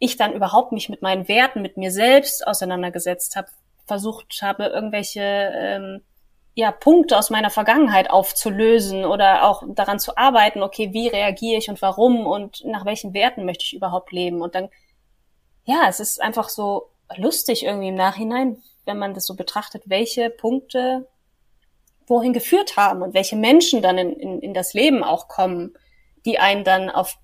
[0.00, 3.48] ich dann überhaupt mich mit meinen Werten, mit mir selbst auseinandergesetzt habe,
[3.86, 6.00] versucht habe, irgendwelche ähm,
[6.54, 11.68] ja, Punkte aus meiner Vergangenheit aufzulösen oder auch daran zu arbeiten, okay, wie reagiere ich
[11.68, 14.40] und warum und nach welchen Werten möchte ich überhaupt leben.
[14.40, 14.70] Und dann,
[15.64, 20.30] ja, es ist einfach so lustig irgendwie im Nachhinein, wenn man das so betrachtet, welche
[20.30, 21.06] Punkte
[22.06, 25.74] wohin geführt haben und welche Menschen dann in, in, in das Leben auch kommen,
[26.24, 27.18] die einen dann auf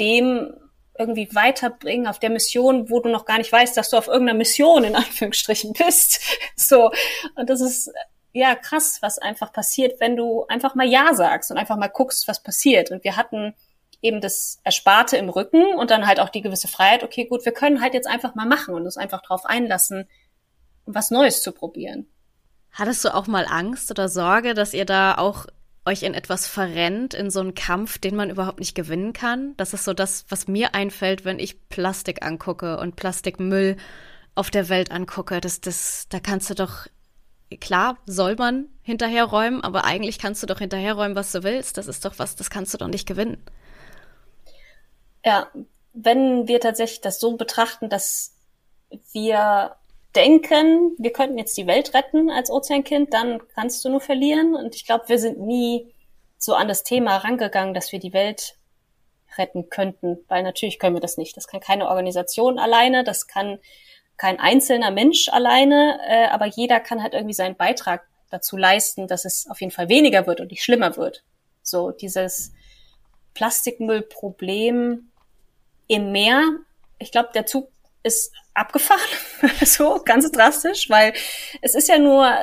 [0.00, 0.54] dem
[0.98, 4.38] irgendwie weiterbringen auf der Mission, wo du noch gar nicht weißt, dass du auf irgendeiner
[4.38, 6.20] Mission in Anführungsstrichen bist.
[6.56, 6.90] So.
[7.34, 7.90] Und das ist
[8.32, 12.28] ja krass, was einfach passiert, wenn du einfach mal Ja sagst und einfach mal guckst,
[12.28, 12.90] was passiert.
[12.90, 13.54] Und wir hatten
[14.02, 17.52] eben das Ersparte im Rücken und dann halt auch die gewisse Freiheit, okay, gut, wir
[17.52, 20.08] können halt jetzt einfach mal machen und uns einfach drauf einlassen,
[20.84, 22.08] was Neues zu probieren.
[22.72, 25.46] Hattest du auch mal Angst oder Sorge, dass ihr da auch
[25.84, 29.54] euch in etwas verrennt, in so einen Kampf, den man überhaupt nicht gewinnen kann.
[29.56, 33.76] Das ist so das, was mir einfällt, wenn ich Plastik angucke und Plastikmüll
[34.34, 35.40] auf der Welt angucke.
[35.40, 36.86] Das, das, da kannst du doch,
[37.60, 41.76] klar, soll man hinterherräumen, aber eigentlich kannst du doch hinterherräumen, was du willst.
[41.78, 43.42] Das ist doch was, das kannst du doch nicht gewinnen.
[45.24, 45.50] Ja,
[45.92, 48.34] wenn wir tatsächlich das so betrachten, dass
[49.12, 49.76] wir
[50.14, 54.54] denken, wir könnten jetzt die Welt retten als Ozeankind, dann kannst du nur verlieren.
[54.54, 55.92] Und ich glaube, wir sind nie
[56.38, 58.56] so an das Thema rangegangen, dass wir die Welt
[59.38, 61.36] retten könnten, weil natürlich können wir das nicht.
[61.36, 63.58] Das kann keine Organisation alleine, das kann
[64.16, 69.24] kein einzelner Mensch alleine, äh, aber jeder kann halt irgendwie seinen Beitrag dazu leisten, dass
[69.24, 71.24] es auf jeden Fall weniger wird und nicht schlimmer wird.
[71.62, 72.52] So dieses
[73.34, 75.10] Plastikmüllproblem
[75.88, 76.42] im Meer.
[76.98, 77.68] Ich glaube, der Zug
[78.02, 79.00] ist abgefahren,
[79.64, 81.12] so ganz drastisch, weil
[81.60, 82.36] es ist ja nur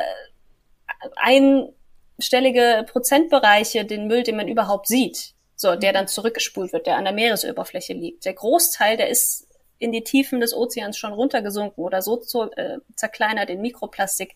[1.16, 7.06] einstellige Prozentbereiche den Müll, den man überhaupt sieht, so der dann zurückgespult wird, der an
[7.06, 8.26] der Meeresoberfläche liegt.
[8.26, 12.80] Der Großteil, der ist in die Tiefen des Ozeans schon runtergesunken oder so zu, äh,
[12.96, 14.36] zerkleinert in Mikroplastik.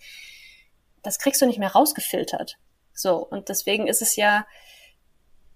[1.01, 2.57] Das kriegst du nicht mehr rausgefiltert.
[2.93, 4.45] So und deswegen ist es ja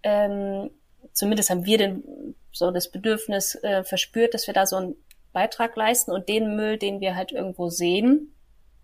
[0.03, 0.71] ähm,
[1.13, 4.95] zumindest haben wir den so das Bedürfnis äh, verspürt, dass wir da so ein
[5.37, 8.33] Beitrag leisten und den Müll, den wir halt irgendwo sehen,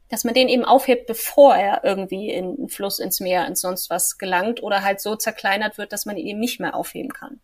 [0.10, 3.90] dass man den eben aufhebt, bevor er irgendwie in den Fluss, ins Meer, ins sonst
[3.90, 7.40] was gelangt oder halt so zerkleinert wird, dass man ihn eben nicht mehr aufheben kann.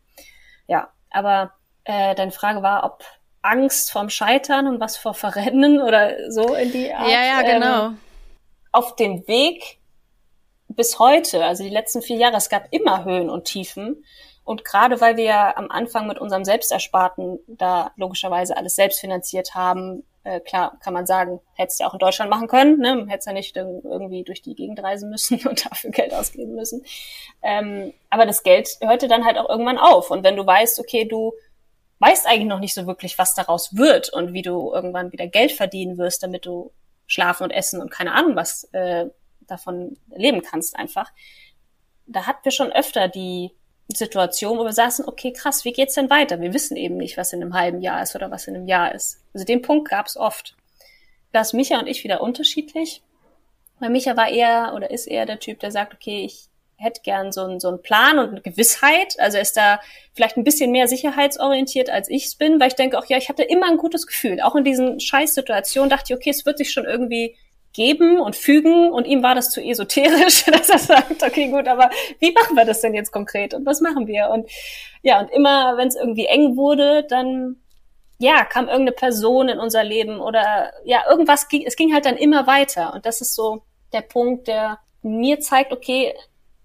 [0.67, 1.53] Ja, aber
[1.85, 3.03] äh, deine Frage war, ob
[3.41, 7.09] Angst vorm Scheitern und was vor Verrennen oder so in die Art.
[7.09, 7.85] Ja, ja, genau.
[7.87, 7.97] Ähm,
[8.71, 9.79] auf dem Weg
[10.67, 14.05] bis heute, also die letzten vier Jahre, es gab immer Höhen und Tiefen.
[14.49, 19.53] Und gerade weil wir ja am Anfang mit unserem Selbstersparten da logischerweise alles selbst finanziert
[19.53, 23.05] haben, äh, klar kann man sagen, hättest du ja auch in Deutschland machen können, ne?
[23.09, 26.83] hättest ja nicht irgendwie durch die Gegend reisen müssen und dafür Geld ausgeben müssen.
[27.43, 30.09] Ähm, aber das Geld hörte dann halt auch irgendwann auf.
[30.09, 31.33] Und wenn du weißt, okay, du
[31.99, 35.51] weißt eigentlich noch nicht so wirklich, was daraus wird und wie du irgendwann wieder Geld
[35.51, 36.71] verdienen wirst, damit du
[37.05, 41.11] schlafen und essen und keine Ahnung was äh, davon leben kannst einfach,
[42.07, 43.51] da hatten wir schon öfter die
[43.95, 46.39] Situation, wo wir saßen, okay, krass, wie geht's denn weiter?
[46.41, 48.93] Wir wissen eben nicht, was in einem halben Jahr ist oder was in einem Jahr
[48.93, 49.19] ist.
[49.33, 50.55] Also den Punkt gab es oft.
[51.33, 53.01] Ist Micha und ich wieder unterschiedlich.
[53.79, 57.31] Weil Micha war eher oder ist eher der Typ, der sagt, okay, ich hätte gern
[57.31, 59.19] so einen, so Plan und eine Gewissheit.
[59.19, 59.79] Also ist da
[60.13, 63.43] vielleicht ein bisschen mehr sicherheitsorientiert, als ich bin, weil ich denke auch, ja, ich hatte
[63.43, 64.39] immer ein gutes Gefühl.
[64.41, 67.35] Auch in diesen Scheißsituationen dachte ich, okay, es wird sich schon irgendwie
[67.79, 71.89] geben und fügen und ihm war das zu esoterisch, dass er sagt, okay, gut, aber
[72.19, 74.29] wie machen wir das denn jetzt konkret und was machen wir?
[74.29, 74.49] Und
[75.01, 77.55] ja, und immer, wenn es irgendwie eng wurde, dann
[78.17, 82.17] ja, kam irgendeine Person in unser Leben oder ja, irgendwas ging, es ging halt dann
[82.17, 83.61] immer weiter und das ist so
[83.93, 86.13] der Punkt, der mir zeigt, okay,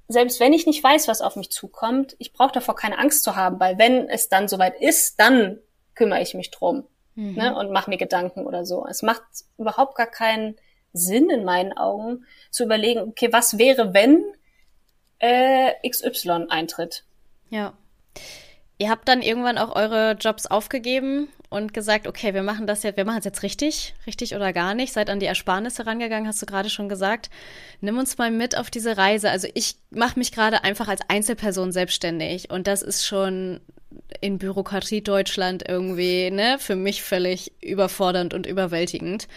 [0.08, 3.36] selbst wenn ich nicht weiß, was auf mich zukommt, ich brauche davor keine Angst zu
[3.36, 5.60] haben, weil wenn es dann soweit ist, dann
[5.94, 7.34] kümmere ich mich drum mhm.
[7.34, 8.84] ne, und mache mir Gedanken oder so.
[8.90, 9.22] Es macht
[9.58, 10.56] überhaupt gar keinen
[10.94, 14.24] Sinn in meinen Augen, zu überlegen, okay, was wäre, wenn
[15.18, 17.04] äh, XY eintritt.
[17.50, 17.74] Ja.
[18.78, 22.96] Ihr habt dann irgendwann auch eure Jobs aufgegeben und gesagt, okay, wir machen das jetzt,
[22.96, 24.92] wir machen es jetzt richtig, richtig oder gar nicht.
[24.92, 27.30] Seid an die Ersparnisse rangegangen, hast du gerade schon gesagt.
[27.80, 29.30] Nimm uns mal mit auf diese Reise.
[29.30, 33.60] Also ich mache mich gerade einfach als Einzelperson selbstständig und das ist schon
[34.20, 39.28] in Bürokratie Deutschland irgendwie, ne, für mich völlig überfordernd und überwältigend.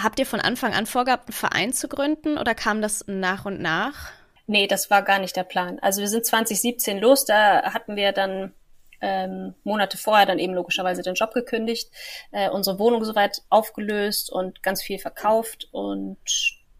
[0.00, 3.60] Habt ihr von Anfang an vorgehabt, einen Verein zu gründen oder kam das nach und
[3.60, 4.10] nach?
[4.46, 5.78] Nee, das war gar nicht der Plan.
[5.80, 8.54] Also wir sind 2017 los, da hatten wir dann
[9.00, 11.90] ähm, Monate vorher dann eben logischerweise den Job gekündigt,
[12.32, 16.18] äh, unsere Wohnung soweit aufgelöst und ganz viel verkauft und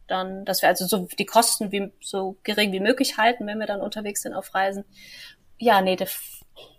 [0.06, 3.66] dann, dass wir also so die Kosten wie, so gering wie möglich halten, wenn wir
[3.66, 4.84] dann unterwegs sind auf Reisen.
[5.58, 6.08] Ja, nee, der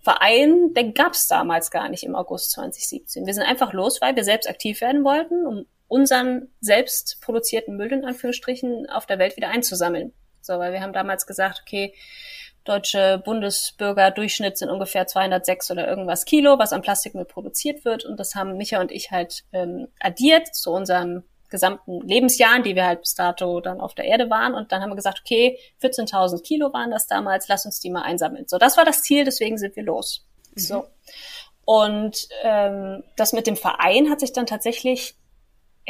[0.02, 3.26] Verein, den gab's damals gar nicht im August 2017.
[3.26, 7.92] Wir sind einfach los, weil wir selbst aktiv werden wollten, um unseren selbst produzierten Müll
[7.92, 10.14] in Anführungsstrichen auf der Welt wieder einzusammeln.
[10.42, 11.94] So, weil wir haben damals gesagt, okay,
[12.64, 18.06] deutsche Bundesbürger Durchschnitt sind ungefähr 206 oder irgendwas Kilo, was an Plastikmüll produziert wird.
[18.06, 22.86] Und das haben Micha und ich halt ähm, addiert zu unserem gesamten Lebensjahren, die wir
[22.86, 24.54] halt bis dato dann auf der Erde waren.
[24.54, 28.04] Und dann haben wir gesagt, okay, 14.000 Kilo waren das damals, lass uns die mal
[28.04, 28.46] einsammeln.
[28.48, 30.28] So, das war das Ziel, deswegen sind wir los.
[30.54, 30.60] Mhm.
[30.60, 30.88] So.
[31.66, 35.16] Und ähm, das mit dem Verein hat sich dann tatsächlich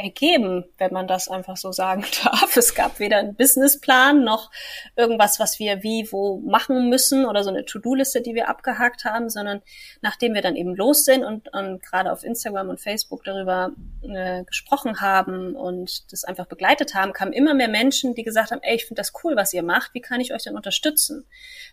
[0.00, 2.56] ergeben, wenn man das einfach so sagen darf.
[2.56, 4.50] Es gab weder einen Businessplan noch
[4.96, 9.28] irgendwas, was wir wie wo machen müssen oder so eine To-Do-Liste, die wir abgehakt haben,
[9.28, 9.62] sondern
[10.00, 14.44] nachdem wir dann eben los sind und, und gerade auf Instagram und Facebook darüber äh,
[14.44, 18.76] gesprochen haben und das einfach begleitet haben, kamen immer mehr Menschen, die gesagt haben, ey,
[18.76, 21.26] ich finde das cool, was ihr macht, wie kann ich euch denn unterstützen?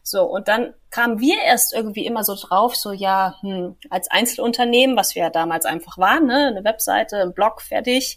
[0.03, 4.95] So, und dann kamen wir erst irgendwie immer so drauf, so ja, hm, als Einzelunternehmen,
[4.95, 8.16] was wir ja damals einfach waren, ne, eine Webseite, ein Blog fertig,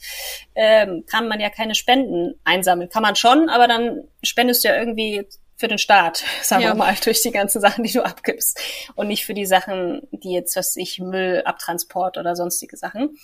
[0.55, 2.89] ähm, kann man ja keine Spenden einsammeln.
[2.89, 6.71] Kann man schon, aber dann spendest du ja irgendwie für den Staat, sagen ja.
[6.71, 8.59] wir mal, durch die ganzen Sachen, die du abgibst.
[8.97, 13.19] Und nicht für die Sachen, die jetzt, was ich, Müll, Abtransport oder sonstige Sachen.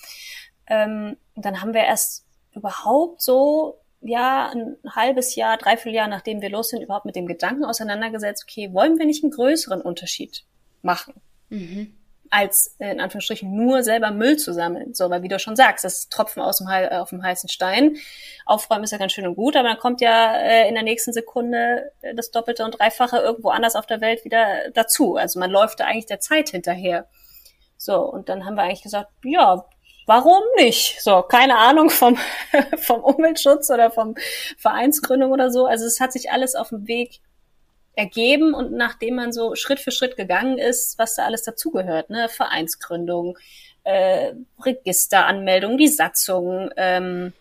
[0.67, 6.49] Ähm, dann haben wir erst überhaupt so, ja, ein halbes Jahr, dreiviertel Jahr, nachdem wir
[6.49, 10.45] los sind, überhaupt mit dem Gedanken auseinandergesetzt, okay, wollen wir nicht einen größeren Unterschied
[10.81, 11.15] machen?
[11.49, 11.97] Mhm
[12.29, 14.93] als äh, in Anführungsstrichen nur selber Müll zu sammeln.
[14.93, 17.97] So, weil wie du schon sagst, das Tropfen aus dem, äh, auf dem heißen Stein.
[18.45, 21.13] Aufräumen ist ja ganz schön und gut, aber dann kommt ja äh, in der nächsten
[21.13, 25.15] Sekunde äh, das Doppelte und Dreifache irgendwo anders auf der Welt wieder dazu.
[25.15, 27.07] Also man läuft da eigentlich der Zeit hinterher.
[27.77, 29.65] So, und dann haben wir eigentlich gesagt, ja,
[30.07, 31.01] warum nicht?
[31.01, 32.17] So, keine Ahnung vom,
[32.77, 34.15] vom Umweltschutz oder vom
[34.57, 35.65] Vereinsgründung oder so.
[35.65, 37.21] Also es hat sich alles auf dem Weg
[37.97, 42.29] ergeben und nachdem man so Schritt für Schritt gegangen ist, was da alles dazugehört, ne,
[42.29, 43.37] Vereinsgründung,
[43.83, 44.33] äh,
[44.63, 47.33] Registeranmeldung, die Satzung, ähm,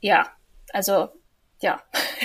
[0.00, 0.26] ja,
[0.72, 1.08] also
[1.60, 1.80] ja,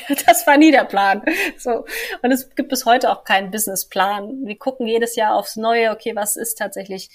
[0.26, 1.22] das war nie der Plan.
[1.60, 1.86] So.
[2.24, 4.48] Und es gibt bis heute auch keinen Businessplan.
[4.48, 7.12] Wir gucken jedes Jahr aufs Neue, okay, was ist tatsächlich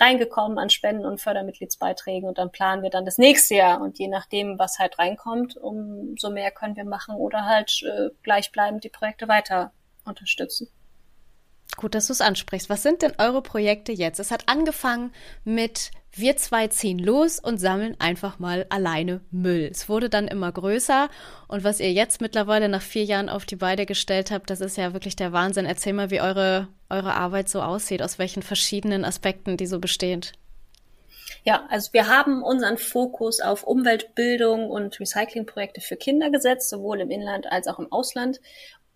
[0.00, 3.80] reingekommen an Spenden und Fördermitgliedsbeiträgen und dann planen wir dann das nächste Jahr.
[3.80, 8.84] Und je nachdem, was halt reinkommt, umso mehr können wir machen oder halt äh, gleichbleibend
[8.84, 9.72] die Projekte weiter
[10.04, 10.68] unterstützen.
[11.76, 12.70] Gut, dass du es ansprichst.
[12.70, 14.20] Was sind denn eure Projekte jetzt?
[14.20, 15.12] Es hat angefangen
[15.44, 19.68] mit wir zwei ziehen los und sammeln einfach mal alleine Müll.
[19.72, 21.08] Es wurde dann immer größer
[21.48, 24.76] und was ihr jetzt mittlerweile nach vier Jahren auf die Beine gestellt habt, das ist
[24.76, 25.66] ja wirklich der Wahnsinn.
[25.66, 30.34] Erzähl mal, wie eure, eure Arbeit so aussieht, aus welchen verschiedenen Aspekten die so besteht.
[31.42, 37.10] Ja, also wir haben unseren Fokus auf Umweltbildung und Recyclingprojekte für Kinder gesetzt, sowohl im
[37.10, 38.40] Inland als auch im Ausland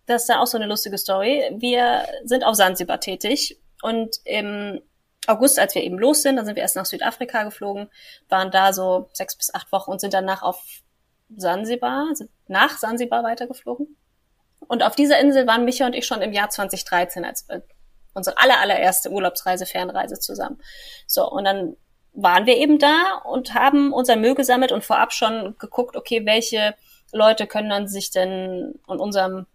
[0.09, 1.43] das ist da auch so eine lustige Story.
[1.57, 4.81] Wir sind auf Sansibar tätig und im
[5.27, 7.89] August, als wir eben los sind, dann sind wir erst nach Südafrika geflogen,
[8.29, 10.63] waren da so sechs bis acht Wochen und sind danach auf
[11.35, 12.07] Sansibar,
[12.47, 13.95] nach Sansibar weitergeflogen.
[14.67, 17.47] Und auf dieser Insel waren Micha und ich schon im Jahr 2013, als
[18.13, 20.59] unsere aller, allererste Urlaubsreise, Fernreise zusammen.
[21.07, 21.77] So, und dann
[22.13, 26.75] waren wir eben da und haben unser Müll gesammelt und vorab schon geguckt, okay, welche
[27.11, 29.45] Leute können dann sich denn und unserem,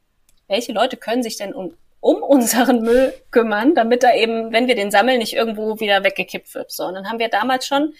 [0.48, 4.74] welche Leute können sich denn um, um unseren Müll kümmern, damit er eben, wenn wir
[4.74, 6.72] den sammeln, nicht irgendwo wieder weggekippt wird.
[6.72, 7.94] So, und dann haben wir damals schon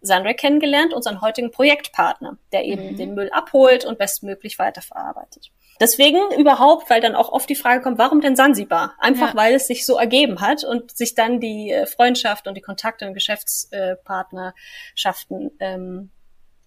[0.00, 2.96] Sandra kennengelernt, unseren heutigen Projektpartner, der eben mhm.
[2.96, 5.50] den Müll abholt und bestmöglich weiterverarbeitet.
[5.80, 8.94] Deswegen überhaupt, weil dann auch oft die Frage kommt, warum denn Sansibar?
[8.98, 9.36] Einfach ja.
[9.36, 13.08] weil es sich so ergeben hat und sich dann die äh, Freundschaft und die Kontakte
[13.08, 16.10] und Geschäftspartnerschaften ähm,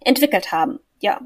[0.04, 0.82] entwickelt haben.
[1.00, 1.22] Ja.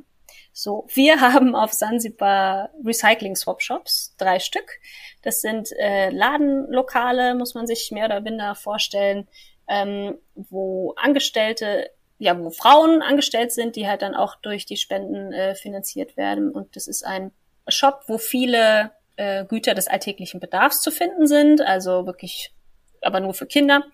[0.54, 4.80] So, wir haben auf Sansibar Recycling Swap Shops, drei Stück.
[5.22, 9.28] Das sind äh, Ladenlokale, muss man sich mehr oder minder vorstellen,
[9.68, 11.90] ähm, wo Angestellte
[12.22, 16.52] ja, wo Frauen angestellt sind, die halt dann auch durch die Spenden äh, finanziert werden.
[16.52, 17.32] Und das ist ein
[17.68, 22.54] Shop, wo viele äh, Güter des alltäglichen Bedarfs zu finden sind, also wirklich,
[23.02, 23.86] aber nur für Kinder,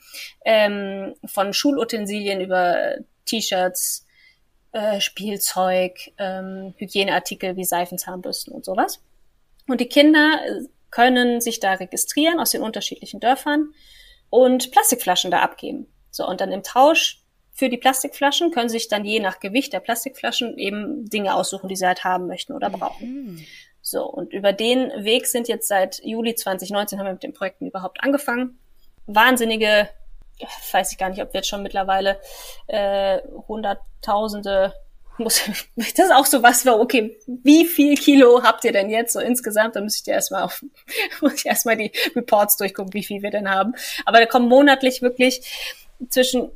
[0.44, 4.06] ähm, von Schulutensilien über T-Shirts,
[4.78, 9.02] äh, Spielzeug, ähm, Hygieneartikel wie Seifen, Zahnbürsten und sowas.
[9.68, 10.40] Und die Kinder
[10.92, 13.74] können sich da registrieren aus den unterschiedlichen Dörfern
[14.30, 15.88] und Plastikflaschen da abgeben.
[16.12, 19.80] So, und dann im Tausch für die Plastikflaschen können sich dann je nach Gewicht der
[19.80, 23.08] Plastikflaschen eben Dinge aussuchen, die sie halt haben möchten oder brauchen.
[23.08, 23.46] Mhm.
[23.82, 27.66] So, und über den Weg sind jetzt seit Juli 2019 haben wir mit den Projekten
[27.66, 28.60] überhaupt angefangen.
[29.08, 29.90] Wahnsinnige,
[30.72, 32.20] weiß ich gar nicht, ob wir jetzt schon mittlerweile
[32.68, 34.74] äh, Hunderttausende
[35.18, 35.42] muss,
[35.76, 39.20] das ist auch so was, war, okay, wie viel Kilo habt ihr denn jetzt so
[39.20, 39.76] insgesamt?
[39.76, 40.64] Da müsste ich dir erstmal auf,
[41.22, 43.74] muss ich erstmal die Reports durchgucken, wie viel wir denn haben.
[44.06, 45.42] Aber da kommen monatlich wirklich
[46.10, 46.52] zwischen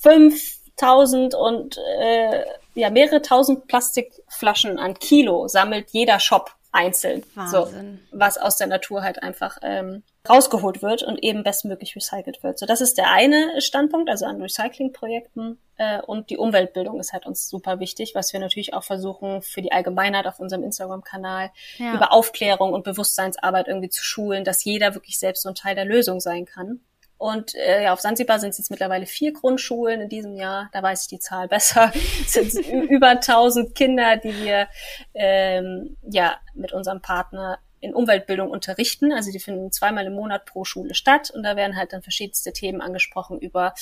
[0.00, 7.24] 5000 und äh, ja mehrere tausend Plastikflaschen an Kilo sammelt jeder Shop einzeln.
[7.34, 8.00] Wahnsinn.
[8.10, 12.58] So, was aus der Natur halt einfach ähm, rausgeholt wird und eben bestmöglich recycelt wird.
[12.58, 15.58] So, das ist der eine Standpunkt, also an Recyclingprojekten.
[15.78, 19.62] Äh, und die Umweltbildung ist halt uns super wichtig, was wir natürlich auch versuchen, für
[19.62, 21.94] die Allgemeinheit auf unserem Instagram-Kanal ja.
[21.94, 25.84] über Aufklärung und Bewusstseinsarbeit irgendwie zu schulen, dass jeder wirklich selbst so ein Teil der
[25.84, 26.80] Lösung sein kann.
[27.18, 30.68] Und äh, ja, auf Sansibar sind es jetzt mittlerweile vier Grundschulen in diesem Jahr.
[30.72, 31.92] Da weiß ich die Zahl besser.
[31.94, 32.56] Es sind
[32.90, 34.68] über 1000 Kinder, die wir
[35.14, 39.12] ähm, ja mit unserem Partner in Umweltbildung unterrichten.
[39.12, 42.52] Also die finden zweimal im Monat pro Schule statt und da werden halt dann verschiedenste
[42.52, 43.74] Themen angesprochen über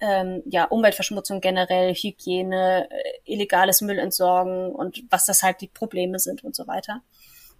[0.00, 6.42] ähm, ja, Umweltverschmutzung generell, Hygiene, äh, illegales Müllentsorgen und was das halt die Probleme sind
[6.42, 7.02] und so weiter.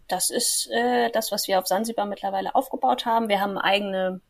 [0.09, 3.29] Das ist äh, das, was wir auf Sansibar mittlerweile aufgebaut haben.
[3.29, 4.21] Wir haben eigene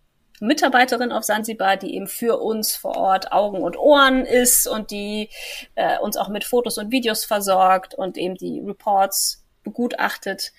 [0.40, 5.30] Mitarbeiterin auf Sansibar, die eben für uns vor Ort Augen und Ohren ist und die
[5.74, 10.52] äh, uns auch mit Fotos und Videos versorgt und eben die Reports begutachtet.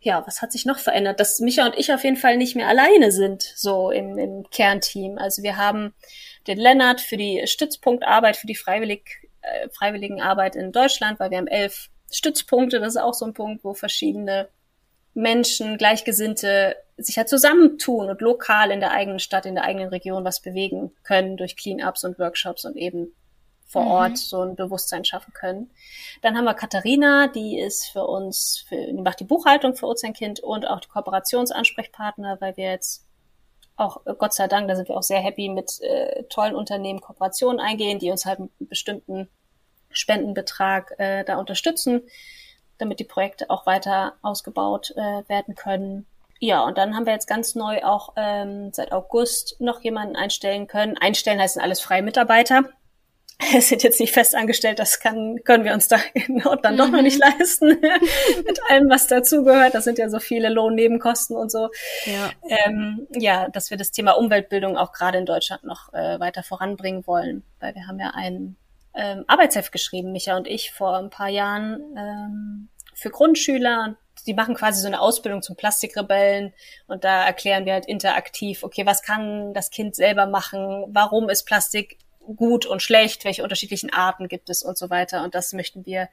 [0.00, 1.20] Ja, was hat sich noch verändert?
[1.20, 5.18] Dass Micha und ich auf jeden Fall nicht mehr alleine sind, so im, im Kernteam.
[5.18, 5.94] Also wir haben
[6.46, 11.46] den Lennart für die Stützpunktarbeit, für die Freiwillig, äh, Freiwilligenarbeit in Deutschland, weil wir haben
[11.46, 12.80] elf Stützpunkte.
[12.80, 14.48] Das ist auch so ein Punkt, wo verschiedene
[15.14, 20.24] Menschen, Gleichgesinnte sich halt zusammentun und lokal in der eigenen Stadt, in der eigenen Region
[20.24, 23.14] was bewegen können durch Cleanups und Workshops und eben
[23.66, 23.90] vor mhm.
[23.90, 25.70] Ort so ein Bewusstsein schaffen können.
[26.20, 30.40] Dann haben wir Katharina, die ist für uns, für, die macht die Buchhaltung für Ozeankind
[30.40, 33.06] und auch die Kooperationsansprechpartner, weil wir jetzt
[33.76, 37.60] auch, Gott sei Dank, da sind wir auch sehr happy mit äh, tollen Unternehmen Kooperationen
[37.60, 39.28] eingehen, die uns halt mit einem bestimmten
[39.90, 42.02] Spendenbetrag äh, da unterstützen
[42.82, 46.06] damit die Projekte auch weiter ausgebaut äh, werden können.
[46.40, 50.66] Ja, und dann haben wir jetzt ganz neu auch ähm, seit August noch jemanden einstellen
[50.66, 50.98] können.
[50.98, 52.64] Einstellen heißt alles freie Mitarbeiter.
[53.56, 56.76] Es sind jetzt nicht fest angestellt, das kann, können wir uns da in Not dann
[56.76, 57.32] doch noch nicht mhm.
[57.38, 57.68] leisten.
[58.46, 59.74] Mit allem, was dazugehört.
[59.74, 61.68] Das sind ja so viele Lohnnebenkosten und so.
[62.06, 62.30] Ja.
[62.48, 67.06] Ähm, ja, dass wir das Thema Umweltbildung auch gerade in Deutschland noch äh, weiter voranbringen
[67.06, 67.42] wollen.
[67.60, 68.56] Weil wir haben ja ein
[68.94, 72.68] ähm, Arbeitsheft geschrieben, Micha und ich, vor ein paar Jahren ähm,
[73.02, 73.96] für Grundschüler.
[74.26, 76.54] Die machen quasi so eine Ausbildung zum Plastikrebellen
[76.86, 80.84] und da erklären wir halt interaktiv, okay, was kann das Kind selber machen?
[80.88, 81.98] Warum ist Plastik
[82.36, 83.24] gut und schlecht?
[83.24, 85.24] Welche unterschiedlichen Arten gibt es und so weiter?
[85.24, 86.08] Und das möchten wir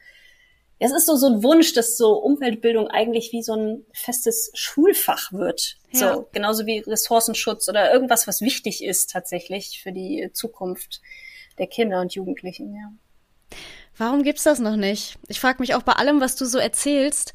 [0.82, 5.34] es ist so, so ein Wunsch, dass so Umweltbildung eigentlich wie so ein festes Schulfach
[5.34, 5.75] wird.
[5.91, 6.13] Ja.
[6.13, 11.02] So, genauso wie Ressourcenschutz oder irgendwas, was wichtig ist tatsächlich für die Zukunft
[11.58, 12.93] der Kinder und Jugendlichen, ja.
[14.00, 15.20] Warum gibt's das noch nicht?
[15.28, 17.34] Ich frage mich auch bei allem, was du so erzählst,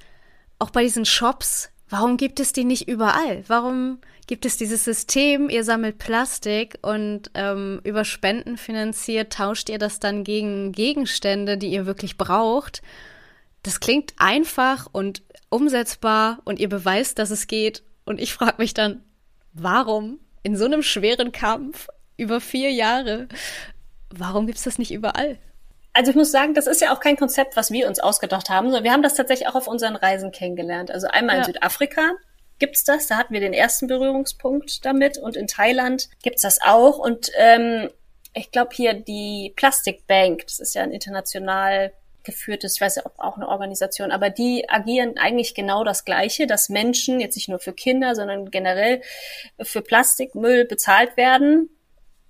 [0.58, 3.44] auch bei diesen Shops, warum gibt es die nicht überall?
[3.48, 9.76] Warum gibt es dieses System, ihr sammelt Plastik und ähm, über Spenden finanziert, tauscht ihr
[9.76, 12.80] das dann gegen Gegenstände, die ihr wirklich braucht?
[13.62, 17.82] Das klingt einfach und umsetzbar und ihr beweist, dass es geht.
[18.06, 19.02] Und ich frage mich dann,
[19.52, 23.28] warum in so einem schweren Kampf über vier Jahre,
[24.08, 25.38] warum gibt's das nicht überall?
[25.94, 28.66] Also ich muss sagen, das ist ja auch kein Konzept, was wir uns ausgedacht haben,
[28.66, 30.90] sondern wir haben das tatsächlich auch auf unseren Reisen kennengelernt.
[30.90, 31.42] Also einmal ja.
[31.42, 32.10] in Südafrika
[32.58, 36.98] gibt's das, da hatten wir den ersten Berührungspunkt damit und in Thailand gibt's das auch
[36.98, 37.90] und ähm,
[38.32, 41.92] ich glaube hier die Plastic Bank, das ist ja ein international
[42.24, 46.68] geführtes, ich weiß ja auch eine Organisation, aber die agieren eigentlich genau das Gleiche, dass
[46.68, 49.02] Menschen jetzt nicht nur für Kinder, sondern generell
[49.60, 51.70] für Plastikmüll bezahlt werden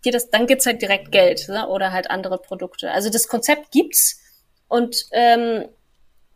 [0.05, 1.69] dir das, dann gibt's halt direkt Geld ne?
[1.69, 2.91] oder halt andere Produkte.
[2.91, 4.21] Also das Konzept gibt's
[4.69, 5.69] und ähm,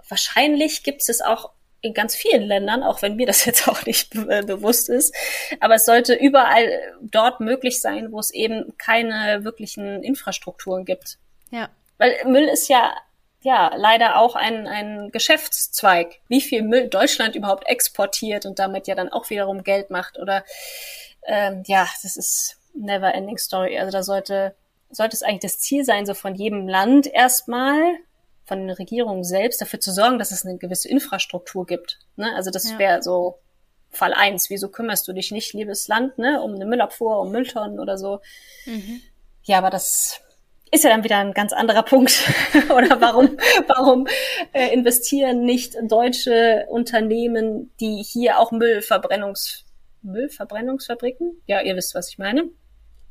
[0.09, 1.51] wahrscheinlich gibt's es auch
[1.81, 5.15] in ganz vielen Ländern, auch wenn mir das jetzt auch nicht be äh, bewusst ist.
[5.61, 6.69] Aber es sollte überall
[7.03, 11.19] dort möglich sein, wo es eben keine wirklichen Infrastrukturen gibt.
[11.51, 11.69] Ja.
[11.99, 12.95] Weil Müll ist ja
[13.41, 16.21] ja leider auch ein, ein Geschäftszweig.
[16.29, 20.45] Wie viel Müll Deutschland überhaupt exportiert und damit ja dann auch wiederum Geld macht oder
[21.27, 23.79] ähm, ja, das ist never ending story.
[23.79, 24.55] Also da sollte,
[24.91, 27.97] sollte es eigentlich das Ziel sein, so von jedem Land erstmal,
[28.45, 31.99] von den Regierungen selbst, dafür zu sorgen, dass es eine gewisse Infrastruktur gibt.
[32.17, 32.35] Ne?
[32.35, 32.79] Also das ja.
[32.79, 33.39] wäre so
[33.91, 34.51] Fall eins.
[34.51, 38.21] Wieso kümmerst du dich nicht, liebes Land, ne, um eine Müllabfuhr, um Mülltonnen oder so?
[38.67, 39.01] Mhm.
[39.45, 40.21] Ja, aber das
[40.71, 42.13] ist ja dann wieder ein ganz anderer Punkt.
[42.69, 43.39] Oder warum,
[43.69, 44.07] warum
[44.53, 49.65] äh, investieren nicht deutsche Unternehmen, die hier auch Müllverbrennungs
[50.03, 51.41] Müllverbrennungsfabriken?
[51.47, 52.51] Ja, ihr wisst, was ich meine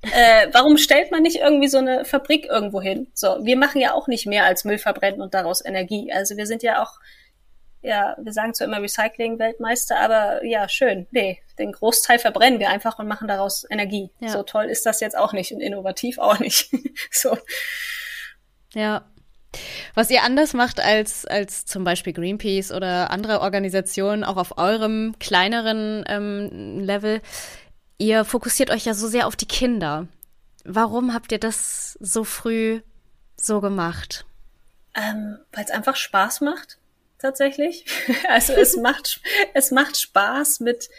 [0.02, 3.08] äh, warum stellt man nicht irgendwie so eine Fabrik irgendwo hin?
[3.14, 6.12] So, wir machen ja auch nicht mehr als Müll verbrennen und daraus Energie.
[6.14, 7.00] Also wir sind ja auch,
[7.82, 11.08] ja, wir sagen zwar immer Recycling-Weltmeister, aber ja, schön.
[11.12, 14.12] Nee, den Großteil verbrennen wir einfach und machen daraus Energie.
[14.20, 14.30] Ja.
[14.30, 16.70] So toll ist das jetzt auch nicht und innovativ auch nicht.
[17.12, 17.38] so.
[18.74, 19.06] Ja.
[19.96, 25.16] Was ihr anders macht als, als zum Beispiel Greenpeace oder andere Organisationen, auch auf eurem
[25.20, 27.22] kleineren ähm, Level,
[27.98, 30.08] Ihr fokussiert euch ja so sehr auf die Kinder.
[30.64, 32.82] Warum habt ihr das so früh
[33.36, 34.26] so gemacht?
[34.96, 36.78] Ähm, Weil es einfach Spaß macht,
[37.20, 37.86] tatsächlich.
[38.30, 39.22] also es macht,
[39.54, 40.90] es macht Spaß, mit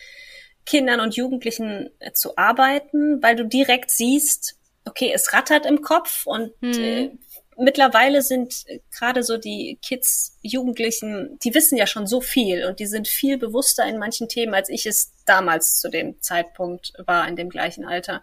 [0.66, 6.26] Kindern und Jugendlichen äh, zu arbeiten, weil du direkt siehst, okay, es rattert im Kopf
[6.26, 6.72] und hm.
[6.72, 7.10] äh,
[7.58, 8.64] mittlerweile sind
[8.96, 13.36] gerade so die Kids, Jugendlichen, die wissen ja schon so viel und die sind viel
[13.38, 17.84] bewusster in manchen Themen, als ich es damals zu dem Zeitpunkt war, in dem gleichen
[17.84, 18.22] Alter.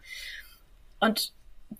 [0.99, 1.33] Und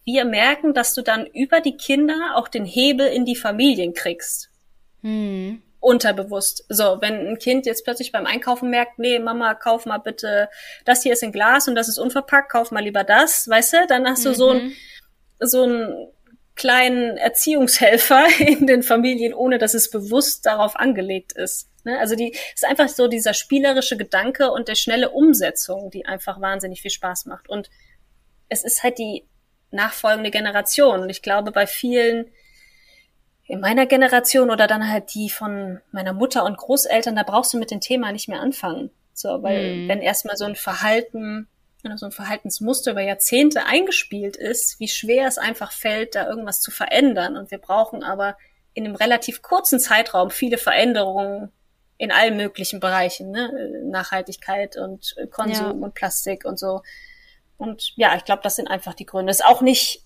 [0.04, 4.50] wir merken, dass du dann über die Kinder auch den Hebel in die Familien kriegst.
[5.02, 5.62] Hm.
[5.80, 6.66] Unterbewusst.
[6.68, 10.50] So, wenn ein Kind jetzt plötzlich beim Einkaufen merkt, nee, Mama, kauf mal bitte,
[10.84, 13.88] das hier ist in Glas und das ist unverpackt, kauf mal lieber das, weißt du,
[13.88, 14.34] dann hast du mhm.
[14.34, 14.74] so ein,
[15.40, 16.08] so ein
[16.56, 21.70] kleinen Erziehungshelfer in den Familien, ohne dass es bewusst darauf angelegt ist.
[21.84, 22.00] Ne?
[22.00, 26.82] Also die ist einfach so dieser spielerische Gedanke und der schnelle Umsetzung, die einfach wahnsinnig
[26.82, 27.50] viel Spaß macht.
[27.50, 27.70] Und
[28.50, 29.26] es ist halt die
[29.72, 31.02] nachfolgende Generation.
[31.02, 32.32] Und ich glaube, bei vielen
[33.48, 37.60] in meiner Generation oder dann halt die von meiner Mutter und Großeltern, da brauchst du
[37.60, 38.90] mit dem Thema nicht mehr anfangen.
[39.14, 39.88] So, weil mhm.
[39.88, 41.48] wenn erstmal so ein Verhalten
[41.86, 46.62] wenn so ein Verhaltensmuster über Jahrzehnte eingespielt ist, wie schwer es einfach fällt, da irgendwas
[46.62, 47.38] zu verändern.
[47.38, 48.38] Und wir brauchen aber
[48.74, 51.52] in einem relativ kurzen Zeitraum viele Veränderungen
[51.98, 53.82] in allen möglichen Bereichen, ne?
[53.86, 55.86] Nachhaltigkeit und Konsum ja.
[55.86, 56.82] und Plastik und so.
[57.58, 59.32] Und ja, ich glaube, das sind einfach die Gründe.
[59.32, 60.04] Es ist auch nicht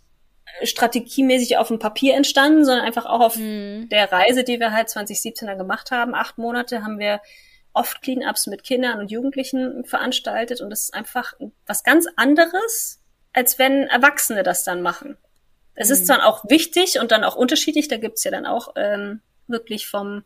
[0.64, 3.90] strategiemäßig auf dem Papier entstanden, sondern einfach auch auf mhm.
[3.90, 6.14] der Reise, die wir halt 2017 dann gemacht haben.
[6.14, 7.22] Acht Monate haben wir
[7.74, 11.34] oft Cleanups mit Kindern und Jugendlichen veranstaltet und das ist einfach
[11.66, 13.00] was ganz anderes,
[13.34, 15.18] als wenn Erwachsene das dann machen.
[15.76, 15.94] Es mhm.
[15.94, 19.88] ist dann auch wichtig und dann auch unterschiedlich, da gibt's ja dann auch ähm, wirklich
[19.88, 20.24] vom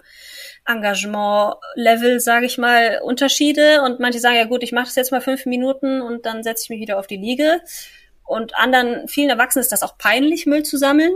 [0.65, 5.21] Engagement-Level, sage ich mal, Unterschiede und manche sagen, ja gut, ich mache das jetzt mal
[5.21, 7.61] fünf Minuten und dann setze ich mich wieder auf die Liege.
[8.25, 11.13] Und anderen, vielen Erwachsenen ist das auch peinlich, Müll zu sammeln.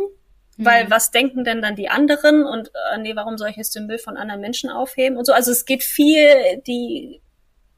[0.58, 0.92] Weil mhm.
[0.92, 4.00] was denken denn dann die anderen und äh, nee, warum soll ich jetzt den Müll
[4.00, 5.34] von anderen Menschen aufheben und so.
[5.34, 7.22] Also es geht viel die,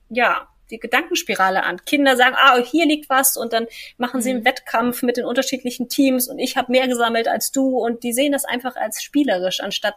[0.09, 1.83] ja, die Gedankenspirale an.
[1.83, 3.67] Kinder sagen, ah, hier liegt was und dann
[3.97, 4.45] machen sie einen mhm.
[4.45, 8.31] Wettkampf mit den unterschiedlichen Teams und ich habe mehr gesammelt als du und die sehen
[8.31, 9.95] das einfach als spielerisch, anstatt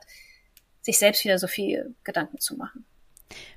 [0.81, 2.85] sich selbst wieder so viel Gedanken zu machen.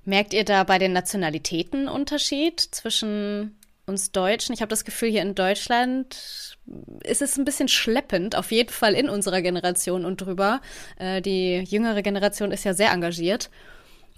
[0.03, 4.53] Merkt ihr da bei den Nationalitäten Unterschied zwischen uns Deutschen?
[4.53, 6.57] Ich habe das Gefühl, hier in Deutschland
[7.03, 10.61] ist es ein bisschen schleppend, auf jeden Fall in unserer Generation und drüber.
[10.97, 13.49] Äh, die jüngere Generation ist ja sehr engagiert.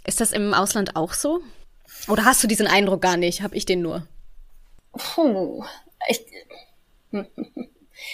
[0.06, 1.42] Ist das im Ausland auch so?
[2.08, 3.42] Oder hast du diesen Eindruck gar nicht?
[3.42, 4.08] Hab ich den nur?
[4.94, 5.66] Puh,
[6.08, 6.26] ich,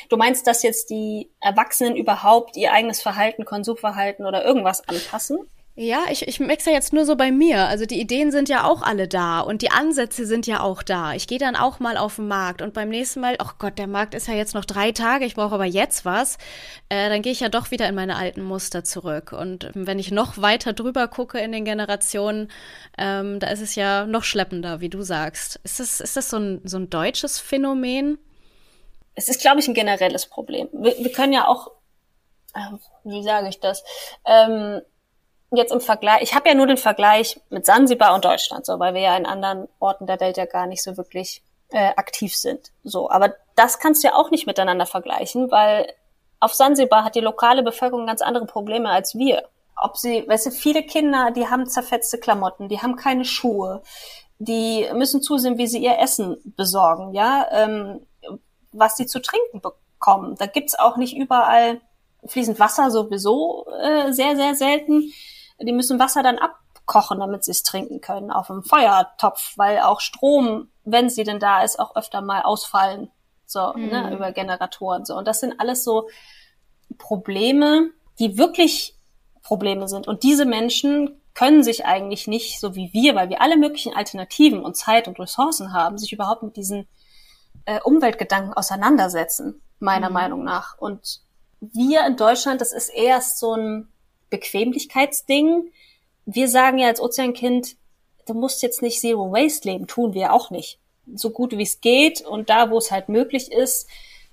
[0.09, 5.39] Du meinst, dass jetzt die Erwachsenen überhaupt ihr eigenes Verhalten, Konsumverhalten oder irgendwas anpassen?
[5.76, 7.67] Ja, ich, ich merke ja jetzt nur so bei mir.
[7.67, 11.13] Also die Ideen sind ja auch alle da und die Ansätze sind ja auch da.
[11.13, 13.88] Ich gehe dann auch mal auf den Markt und beim nächsten Mal, ach Gott, der
[13.88, 16.38] Markt ist ja jetzt noch drei Tage, ich brauche aber jetzt was.
[16.89, 19.32] Äh, dann gehe ich ja doch wieder in meine alten Muster zurück.
[19.32, 22.51] Und wenn ich noch weiter drüber gucke in den Generationen,
[22.99, 25.59] ähm, da ist es ja noch schleppender, wie du sagst.
[25.63, 28.19] Ist das, ist das so ein, so ein deutsches Phänomen?
[29.15, 30.69] Es ist, glaube ich, ein generelles Problem.
[30.71, 31.71] Wir, wir können ja auch,
[32.53, 32.59] äh,
[33.05, 33.84] wie sage ich das?
[34.24, 34.82] Ähm,
[35.57, 38.93] jetzt im Vergleich, ich habe ja nur den Vergleich mit Sansibar und Deutschland, so, weil
[38.93, 42.71] wir ja in anderen Orten der Welt ja gar nicht so wirklich äh, aktiv sind.
[42.83, 45.91] So, aber das kannst du ja auch nicht miteinander vergleichen, weil
[46.39, 49.47] auf Sansibar hat die lokale Bevölkerung ganz andere Probleme als wir.
[49.81, 53.81] Ob sie, weißt du, viele Kinder, die haben zerfetzte Klamotten, die haben keine Schuhe,
[54.39, 58.05] die müssen zusehen, wie sie ihr Essen besorgen, ja, ähm,
[58.71, 60.35] was sie zu trinken bekommen.
[60.37, 61.81] Da gibt's auch nicht überall
[62.25, 65.11] fließend Wasser sowieso äh, sehr, sehr selten
[65.66, 69.99] die müssen Wasser dann abkochen, damit sie es trinken können auf dem Feuertopf, weil auch
[69.99, 73.11] Strom, wenn sie denn da ist, auch öfter mal ausfallen,
[73.45, 73.88] so mhm.
[73.88, 75.16] ne, über Generatoren so.
[75.16, 76.09] Und das sind alles so
[76.97, 77.89] Probleme,
[78.20, 78.95] die wirklich
[79.41, 80.07] Probleme sind.
[80.07, 84.64] Und diese Menschen können sich eigentlich nicht, so wie wir, weil wir alle möglichen Alternativen
[84.64, 86.88] und Zeit und Ressourcen haben, sich überhaupt mit diesen
[87.66, 90.14] äh, Umweltgedanken auseinandersetzen, meiner mhm.
[90.14, 90.78] Meinung nach.
[90.78, 91.22] Und
[91.59, 93.88] wir in Deutschland, das ist erst so ein
[94.34, 95.71] Bequemlichkeitsding.
[96.25, 97.75] Wir sagen ja als Ozeankind,
[98.25, 100.79] du musst jetzt nicht Zero Waste leben, tun wir auch nicht.
[101.13, 103.88] So gut wie es geht und da, wo es halt möglich ist,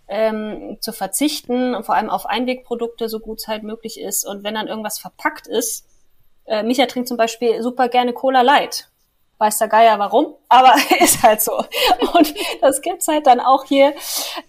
[0.08, 4.26] ähm, zu verzichten und vor allem auf Einwegprodukte, so gut es halt möglich ist.
[4.26, 5.86] Und wenn dann irgendwas verpackt ist,
[6.46, 8.89] äh, Micha trinkt zum Beispiel super gerne Cola Light
[9.40, 11.56] weiß der Geier warum, aber ist halt so.
[12.14, 13.94] Und das gibt's halt dann auch hier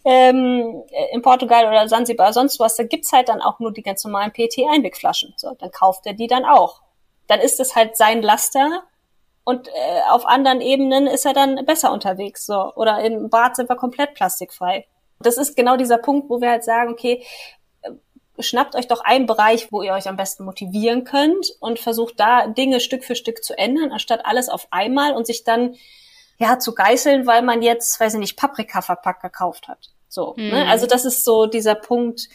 [0.03, 4.03] ähm, in Portugal oder Sansibar, sonst was, da gibt's halt dann auch nur die ganz
[4.03, 5.33] normalen PET-Einwegflaschen.
[5.37, 6.81] So, dann kauft er die dann auch.
[7.27, 8.83] Dann ist es halt sein Laster
[9.43, 12.45] und äh, auf anderen Ebenen ist er dann besser unterwegs.
[12.45, 12.73] So.
[12.75, 14.85] Oder im Bad sind wir komplett plastikfrei.
[15.19, 17.23] Das ist genau dieser Punkt, wo wir halt sagen, okay,
[18.39, 22.47] schnappt euch doch einen Bereich, wo ihr euch am besten motivieren könnt und versucht da
[22.47, 25.75] Dinge Stück für Stück zu ändern, anstatt alles auf einmal und sich dann
[26.37, 29.91] ja zu geißeln, weil man jetzt, weiß ich nicht, Paprika verpackt gekauft hat.
[30.07, 30.43] So, ne?
[30.43, 30.49] mhm.
[30.51, 30.67] ne?
[30.69, 32.29] Also das ist so dieser Punkt,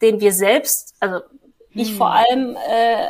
[0.00, 1.20] den wir selbst, also
[1.74, 1.96] ich mhm.
[1.96, 3.06] vor allem äh,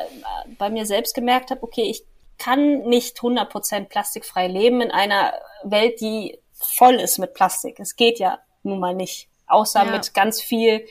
[0.59, 2.05] bei mir selbst gemerkt habe, okay, ich
[2.39, 7.81] kann nicht 100% plastikfrei leben in einer Welt, die voll ist mit Plastik.
[7.81, 9.29] Es geht ja nun mal nicht.
[9.47, 9.93] Außer ja.
[9.93, 10.87] mit ganz viel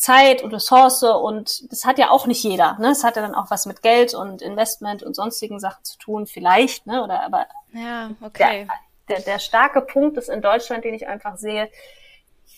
[0.00, 2.78] Zeit und Ressource und das hat ja auch nicht jeder.
[2.80, 2.88] Ne?
[2.88, 6.26] Es hat ja dann auch was mit Geld und Investment und sonstigen Sachen zu tun,
[6.26, 7.04] vielleicht, ne?
[7.04, 8.66] Oder aber ja, okay.
[9.08, 11.68] Der, der, der starke Punkt ist in Deutschland, den ich einfach sehe,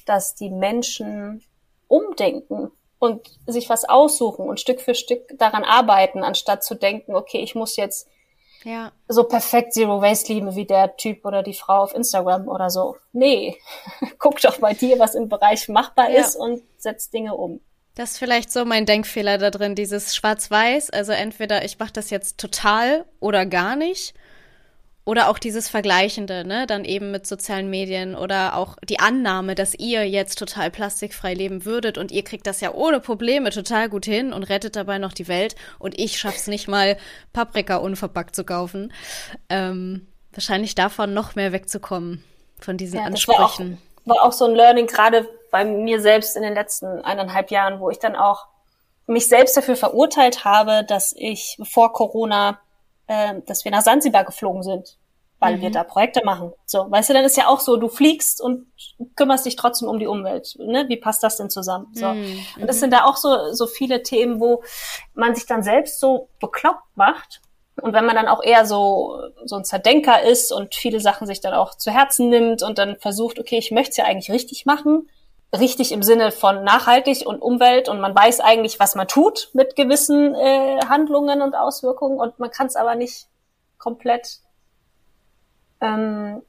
[0.07, 1.43] dass die Menschen
[1.89, 2.71] umdenken
[3.01, 7.57] und sich was aussuchen und Stück für Stück daran arbeiten, anstatt zu denken, okay, ich
[7.57, 8.09] muss jetzt
[8.65, 8.93] ja.
[9.09, 12.97] so perfekt Zero Waste lieben wie der Typ oder die Frau auf Instagram oder so.
[13.13, 13.57] Nee,
[14.19, 16.21] guck doch bei dir, was im Bereich machbar ja.
[16.21, 17.61] ist und setz Dinge um.
[17.95, 20.91] Das ist vielleicht so mein Denkfehler da drin, dieses Schwarz-Weiß.
[20.91, 24.15] Also entweder ich mache das jetzt total oder gar nicht.
[25.05, 29.75] Oder auch dieses Vergleichende, ne, dann eben mit sozialen Medien oder auch die Annahme, dass
[29.75, 34.05] ihr jetzt total plastikfrei leben würdet und ihr kriegt das ja ohne Probleme total gut
[34.05, 36.97] hin und rettet dabei noch die Welt und ich schaff's nicht mal,
[37.33, 38.93] Paprika unverpackt zu kaufen.
[39.49, 42.23] Ähm, wahrscheinlich davon noch mehr wegzukommen,
[42.61, 43.79] von diesen ja, Ansprüchen.
[44.05, 47.51] War auch, war auch so ein Learning, gerade bei mir selbst in den letzten eineinhalb
[47.51, 48.47] Jahren, wo ich dann auch
[49.07, 52.61] mich selbst dafür verurteilt habe, dass ich vor Corona
[53.07, 54.99] äh, dass wir nach Sansibar geflogen sind,
[55.39, 55.63] weil mhm.
[55.63, 56.53] wir da Projekte machen.
[56.67, 58.67] So, weißt du, dann ist ja auch so, du fliegst und
[59.17, 60.55] kümmerst dich trotzdem um die Umwelt.
[60.59, 60.85] Ne?
[60.89, 61.89] Wie passt das denn zusammen?
[61.95, 62.09] So.
[62.09, 62.39] Mhm.
[62.61, 64.63] Und das sind da auch so, so viele Themen, wo
[65.15, 67.41] man sich dann selbst so bekloppt macht.
[67.81, 71.41] Und wenn man dann auch eher so, so ein Zerdenker ist und viele Sachen sich
[71.41, 74.67] dann auch zu Herzen nimmt und dann versucht, okay, ich möchte es ja eigentlich richtig
[74.67, 75.09] machen,
[75.59, 79.77] richtig im Sinne von nachhaltig und Umwelt und man weiß eigentlich, was man tut mit
[79.77, 83.27] gewissen äh, Handlungen und Auswirkungen und man kann es aber nicht
[83.79, 84.39] komplett
[85.81, 86.43] ähm,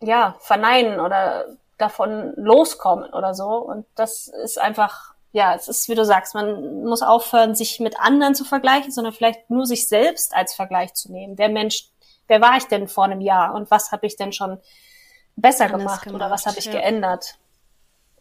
[0.00, 1.46] ja verneinen oder
[1.78, 3.48] davon loskommen oder so.
[3.48, 7.98] Und das ist einfach ja es ist wie du sagst man muss aufhören sich mit
[7.98, 11.36] anderen zu vergleichen sondern vielleicht nur sich selbst als Vergleich zu nehmen.
[11.36, 11.88] Wer Mensch
[12.28, 14.60] wer war ich denn vor einem Jahr und was habe ich denn schon
[15.34, 16.72] besser gemacht, gemacht, oder was habe ich ja.
[16.72, 17.36] geändert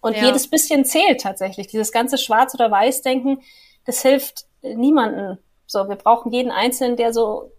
[0.06, 0.26] und ja.
[0.26, 1.66] jedes bisschen zählt tatsächlich.
[1.66, 3.42] Dieses ganze Schwarz- oder Weiß-Denken,
[3.86, 5.40] das hilft niemanden.
[5.66, 7.52] So, wir brauchen jeden Einzelnen, der so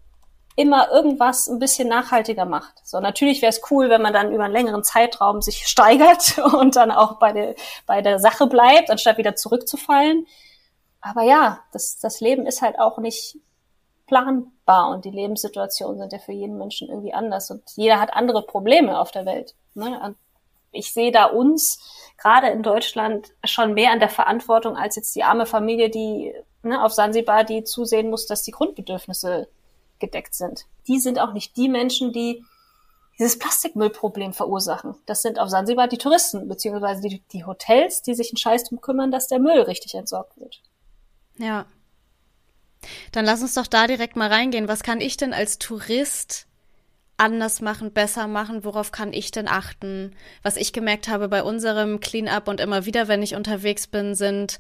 [0.55, 2.75] immer irgendwas ein bisschen nachhaltiger macht.
[2.85, 6.77] So, natürlich wäre es cool, wenn man dann über einen längeren Zeitraum sich steigert und
[6.77, 10.29] dann auch bei der, bei der Sache bleibt, anstatt wieder zurückzufallen.
[11.01, 13.39] aber ja, das, das Leben ist halt auch nicht
[14.07, 18.47] planbar und die Lebenssituationen sind ja für jeden Menschen irgendwie anders und jeder hat andere
[18.47, 19.57] Probleme auf der Welt.
[19.75, 20.01] Ne?
[20.77, 21.81] Ich sehe da uns
[22.19, 26.83] gerade in Deutschland schon mehr an der Verantwortung als jetzt die arme Familie, die ne,
[26.83, 29.49] auf Sansibar, die zusehen muss, dass die Grundbedürfnisse
[29.99, 30.67] gedeckt sind.
[30.87, 32.45] Die sind auch nicht die Menschen, die
[33.19, 34.95] dieses Plastikmüllproblem verursachen.
[35.07, 38.81] Das sind auf Sansibar die Touristen, beziehungsweise die, die Hotels, die sich einen Scheiß drum
[38.81, 40.61] kümmern, dass der Müll richtig entsorgt wird.
[41.39, 41.67] Ja.
[43.13, 44.69] Dann lass uns doch da direkt mal reingehen.
[44.69, 46.46] Was kann ich denn als Tourist
[47.17, 48.65] anders machen, besser machen?
[48.65, 50.15] Worauf kann ich denn achten?
[50.43, 54.59] Was ich gemerkt habe bei unserem Cleanup und immer wieder, wenn ich unterwegs bin, sind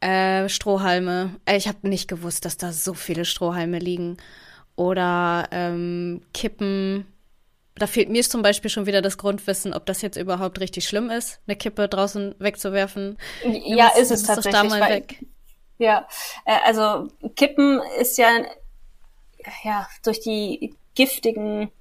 [0.00, 1.36] äh, Strohhalme.
[1.46, 4.16] Äh, ich habe nicht gewusst, dass da so viele Strohhalme liegen.
[4.76, 7.06] Oder ähm, Kippen.
[7.76, 11.10] Da fehlt mir zum Beispiel schon wieder das Grundwissen, ob das jetzt überhaupt richtig schlimm
[11.10, 13.18] ist, eine Kippe draußen wegzuwerfen.
[13.44, 14.62] Ja, ist es tatsächlich.
[14.62, 15.24] Doch da mal weg.
[15.78, 16.06] Ja,
[16.44, 18.28] äh, also Kippen ist ja,
[19.64, 21.72] ja durch die giftigen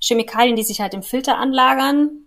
[0.00, 2.26] Chemikalien, die sich halt im Filter anlagern,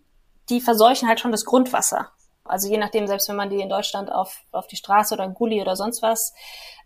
[0.50, 2.12] die verseuchen halt schon das Grundwasser.
[2.46, 5.34] Also je nachdem, selbst wenn man die in Deutschland auf, auf die Straße oder in
[5.34, 6.34] Gully oder sonst was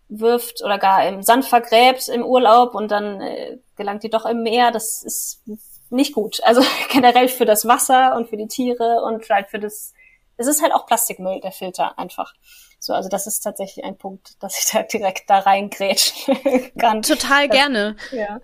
[0.08, 4.42] wirft oder gar im Sand vergräbt im Urlaub und dann äh, gelangt die doch im
[4.42, 5.42] Meer, das ist
[5.90, 6.40] nicht gut.
[6.44, 9.92] Also generell für das Wasser und für die Tiere und halt für das,
[10.36, 12.34] es ist halt auch Plastikmüll, der Filter einfach.
[12.80, 17.02] So, also das ist tatsächlich ein Punkt, dass ich da direkt da reingrätschen kann.
[17.02, 17.96] Total gerne.
[18.12, 18.40] Ja.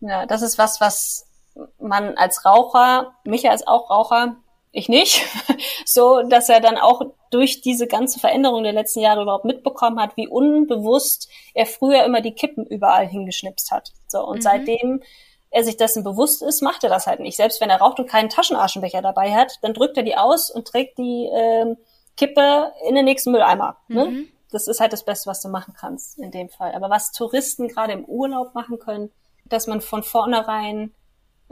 [0.00, 1.26] ja, das ist was, was
[1.78, 4.36] man als Raucher, mich als auch Raucher,
[4.72, 5.22] ich nicht,
[5.84, 10.16] so, dass er dann auch durch diese ganze Veränderung der letzten Jahre überhaupt mitbekommen hat,
[10.16, 13.92] wie unbewusst er früher immer die Kippen überall hingeschnipst hat.
[14.08, 14.42] So, und mhm.
[14.42, 15.02] seitdem
[15.50, 17.36] er sich dessen bewusst ist, macht er das halt nicht.
[17.36, 20.66] Selbst wenn er raucht und keinen Taschenaschenbecher dabei hat, dann drückt er die aus und
[20.66, 21.76] trägt die äh,
[22.16, 23.76] Kippe in den nächsten Mülleimer.
[23.88, 24.06] Ne?
[24.06, 24.28] Mhm.
[24.50, 26.72] Das ist halt das Beste, was du machen kannst in dem Fall.
[26.74, 29.10] Aber was Touristen gerade im Urlaub machen können,
[29.44, 30.94] dass man von vornherein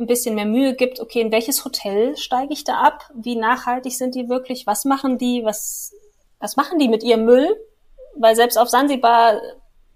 [0.01, 3.11] ein bisschen mehr Mühe gibt, okay, in welches Hotel steige ich da ab?
[3.15, 4.67] Wie nachhaltig sind die wirklich?
[4.67, 5.45] Was machen die?
[5.45, 5.95] Was,
[6.39, 7.49] was machen die mit ihrem Müll?
[8.17, 9.41] Weil selbst auf Sansibar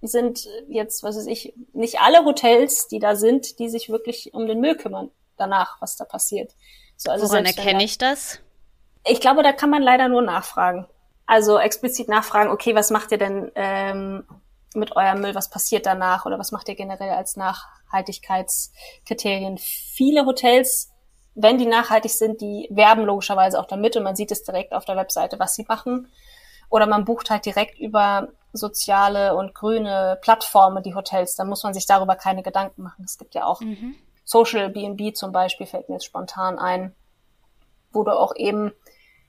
[0.02, 4.46] sind jetzt, was weiß ich, nicht alle Hotels, die da sind, die sich wirklich um
[4.46, 6.54] den Müll kümmern danach, was da passiert.
[6.96, 8.38] So, also Woran erkenne ich das?
[9.06, 10.86] Ich glaube, da kann man leider nur nachfragen.
[11.26, 14.24] Also explizit nachfragen, okay, was macht ihr denn ähm,
[14.76, 19.58] mit eurem Müll, was passiert danach oder was macht ihr generell als Nachhaltigkeitskriterien?
[19.58, 20.90] Viele Hotels,
[21.34, 24.84] wenn die nachhaltig sind, die werben logischerweise auch damit und man sieht es direkt auf
[24.84, 26.10] der Webseite, was sie machen.
[26.70, 31.36] Oder man bucht halt direkt über soziale und grüne Plattformen die Hotels.
[31.36, 33.04] Da muss man sich darüber keine Gedanken machen.
[33.04, 33.94] Es gibt ja auch mhm.
[34.24, 36.94] Social B&B zum Beispiel, fällt mir jetzt spontan ein,
[37.92, 38.72] wo du auch eben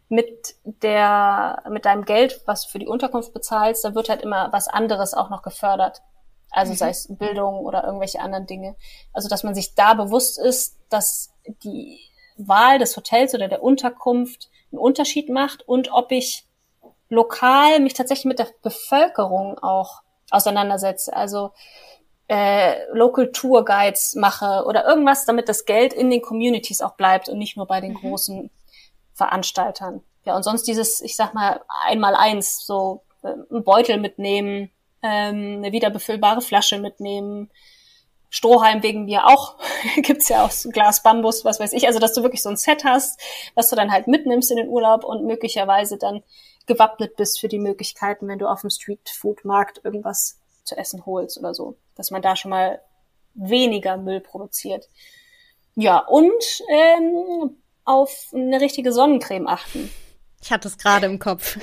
[0.09, 4.51] mit der, mit deinem Geld, was du für die Unterkunft bezahlst, da wird halt immer
[4.51, 6.01] was anderes auch noch gefördert.
[6.51, 6.77] Also mhm.
[6.77, 8.75] sei es Bildung oder irgendwelche anderen Dinge.
[9.13, 11.33] Also, dass man sich da bewusst ist, dass
[11.63, 11.99] die
[12.37, 16.45] Wahl des Hotels oder der Unterkunft einen Unterschied macht und ob ich
[17.09, 20.01] lokal mich tatsächlich mit der Bevölkerung auch
[20.31, 21.15] auseinandersetze.
[21.15, 21.51] Also
[22.27, 27.29] äh, Local Tour Guides mache oder irgendwas, damit das Geld in den Communities auch bleibt
[27.29, 27.97] und nicht nur bei den mhm.
[27.97, 28.49] großen
[29.15, 30.03] Veranstaltern.
[30.25, 35.57] Ja, und sonst dieses, ich sag mal, einmal eins, so äh, einen Beutel mitnehmen, ähm,
[35.57, 37.49] eine wiederbefüllbare Flasche mitnehmen,
[38.29, 39.55] Strohhalm wegen mir auch,
[39.97, 42.57] gibt's ja auch so Glas Bambus, was weiß ich, also dass du wirklich so ein
[42.57, 43.19] Set hast,
[43.55, 46.21] was du dann halt mitnimmst in den Urlaub und möglicherweise dann
[46.65, 51.53] gewappnet bist für die Möglichkeiten, wenn du auf dem Streetfood-Markt irgendwas zu essen holst oder
[51.53, 52.81] so, dass man da schon mal
[53.35, 54.89] weniger Müll produziert.
[55.75, 59.89] Ja, und ähm, auf eine richtige Sonnencreme achten.
[60.41, 61.57] Ich hatte es gerade im Kopf.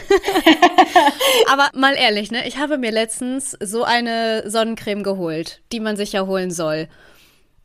[1.52, 2.46] Aber mal ehrlich, ne?
[2.48, 6.88] Ich habe mir letztens so eine Sonnencreme geholt, die man sich ja holen soll.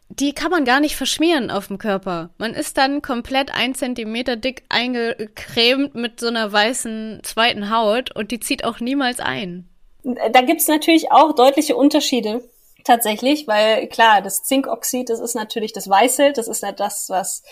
[0.09, 2.29] Die kann man gar nicht verschmieren auf dem Körper.
[2.37, 8.31] Man ist dann komplett ein Zentimeter dick eingecremt mit so einer weißen zweiten Haut und
[8.31, 9.67] die zieht auch niemals ein.
[10.03, 12.47] Da gibt's natürlich auch deutliche Unterschiede
[12.87, 17.43] tatsächlich, weil klar, das Zinkoxid, das ist natürlich das Weiße, das ist ja das, was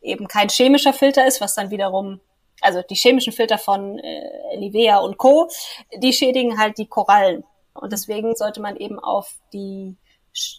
[0.00, 2.20] eben kein chemischer Filter ist, was dann wiederum,
[2.60, 5.50] also die chemischen Filter von äh, Nivea und Co.,
[5.96, 7.44] die schädigen halt die Korallen.
[7.74, 9.96] Und deswegen sollte man eben auf die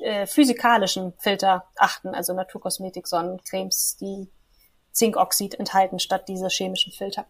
[0.01, 4.30] äh, physikalischen Filter achten, also Naturkosmetik, Sonnencremes, die
[4.91, 7.25] Zinkoxid enthalten statt diese chemischen Filter.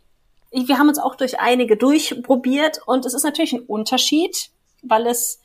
[0.51, 4.49] Wir haben uns auch durch einige durchprobiert und es ist natürlich ein Unterschied,
[4.81, 5.39] weil es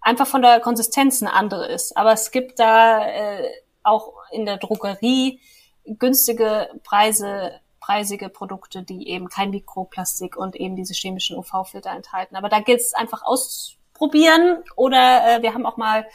[0.00, 1.96] einfach von der Konsistenz eine andere ist.
[1.96, 3.50] Aber es gibt da äh,
[3.82, 5.40] auch in der Drogerie
[5.84, 12.36] günstige Preise, hochpreisige Produkte, die eben kein Mikroplastik und eben diese chemischen UV-Filter enthalten.
[12.36, 16.06] Aber da gilt es einfach ausprobieren oder äh, wir haben auch mal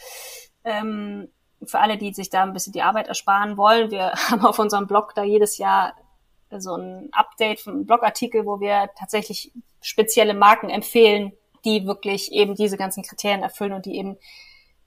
[0.64, 1.30] ähm,
[1.64, 4.88] für alle, die sich da ein bisschen die Arbeit ersparen wollen, wir haben auf unserem
[4.88, 5.94] Blog da jedes Jahr
[6.58, 11.32] so ein Update von einem Blogartikel, wo wir tatsächlich spezielle Marken empfehlen,
[11.66, 14.18] die wirklich eben diese ganzen Kriterien erfüllen und die eben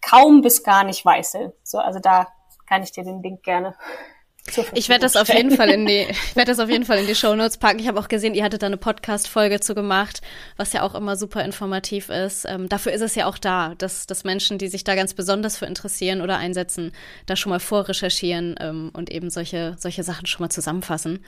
[0.01, 1.53] kaum bis gar nicht weißeln.
[1.63, 2.29] So, also da
[2.67, 3.75] kann ich dir den Link gerne
[4.75, 7.07] ich werde das auf jeden Fall in die, ich werde das auf jeden Fall in
[7.07, 7.79] die Show Notes packen.
[7.79, 10.21] Ich habe auch gesehen, ihr hattet da eine Podcast-Folge zu gemacht,
[10.57, 12.45] was ja auch immer super informativ ist.
[12.47, 15.57] Ähm, dafür ist es ja auch da, dass, dass Menschen, die sich da ganz besonders
[15.57, 16.93] für interessieren oder einsetzen,
[17.27, 21.25] da schon mal vorrecherchieren ähm, und eben solche, solche Sachen schon mal zusammenfassen.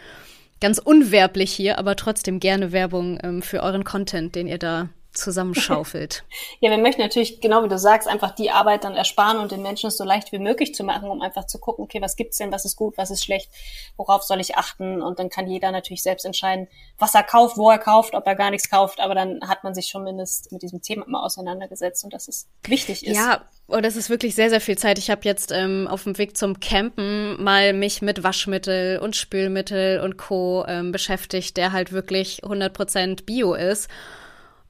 [0.60, 6.24] Ganz unwerblich hier, aber trotzdem gerne Werbung ähm, für euren Content, den ihr da zusammenschaufelt.
[6.60, 9.62] ja, wir möchten natürlich, genau wie du sagst, einfach die Arbeit dann ersparen und den
[9.62, 12.38] Menschen es so leicht wie möglich zu machen, um einfach zu gucken, okay, was gibt's
[12.38, 13.50] denn, was ist gut, was ist schlecht,
[13.96, 17.70] worauf soll ich achten und dann kann jeder natürlich selbst entscheiden, was er kauft, wo
[17.70, 20.62] er kauft, ob er gar nichts kauft, aber dann hat man sich schon mindestens mit
[20.62, 23.16] diesem Thema mal auseinandergesetzt und dass es wichtig ist.
[23.16, 24.98] Ja, und das ist wirklich sehr, sehr viel Zeit.
[24.98, 30.00] Ich habe jetzt ähm, auf dem Weg zum Campen mal mich mit Waschmittel und Spülmittel
[30.00, 30.64] und Co.
[30.68, 33.88] Ähm, beschäftigt, der halt wirklich 100% Bio ist.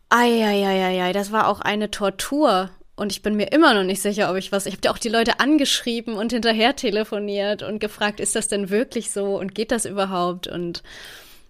[0.09, 2.71] Eieieiei, das war auch eine Tortur.
[2.99, 4.65] Und ich bin mir immer noch nicht sicher, ob ich was.
[4.65, 8.71] Ich habe ja auch die Leute angeschrieben und hinterher telefoniert und gefragt, ist das denn
[8.71, 10.47] wirklich so und geht das überhaupt?
[10.47, 10.83] Und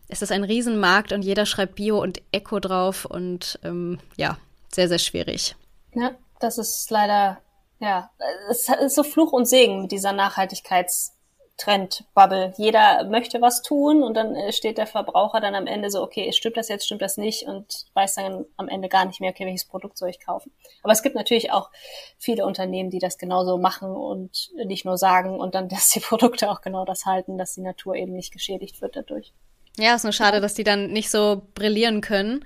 [0.08, 4.38] es ist ein Riesenmarkt und jeder schreibt Bio und Eco drauf und ähm, ja,
[4.74, 5.54] sehr, sehr schwierig.
[5.94, 7.38] Ja, das ist leider,
[7.78, 8.10] ja,
[8.50, 11.15] es ist so Fluch und Segen mit dieser Nachhaltigkeits-
[11.56, 12.52] Trendbubble.
[12.58, 16.30] Jeder möchte was tun und dann äh, steht der Verbraucher dann am Ende so, okay,
[16.32, 19.46] stimmt das jetzt, stimmt das nicht und weiß dann am Ende gar nicht mehr, okay,
[19.46, 20.52] welches Produkt soll ich kaufen.
[20.82, 21.70] Aber es gibt natürlich auch
[22.18, 26.50] viele Unternehmen, die das genauso machen und nicht nur sagen und dann, dass die Produkte
[26.50, 29.32] auch genau das halten, dass die Natur eben nicht geschädigt wird dadurch.
[29.78, 32.44] Ja, ist nur schade, dass die dann nicht so brillieren können,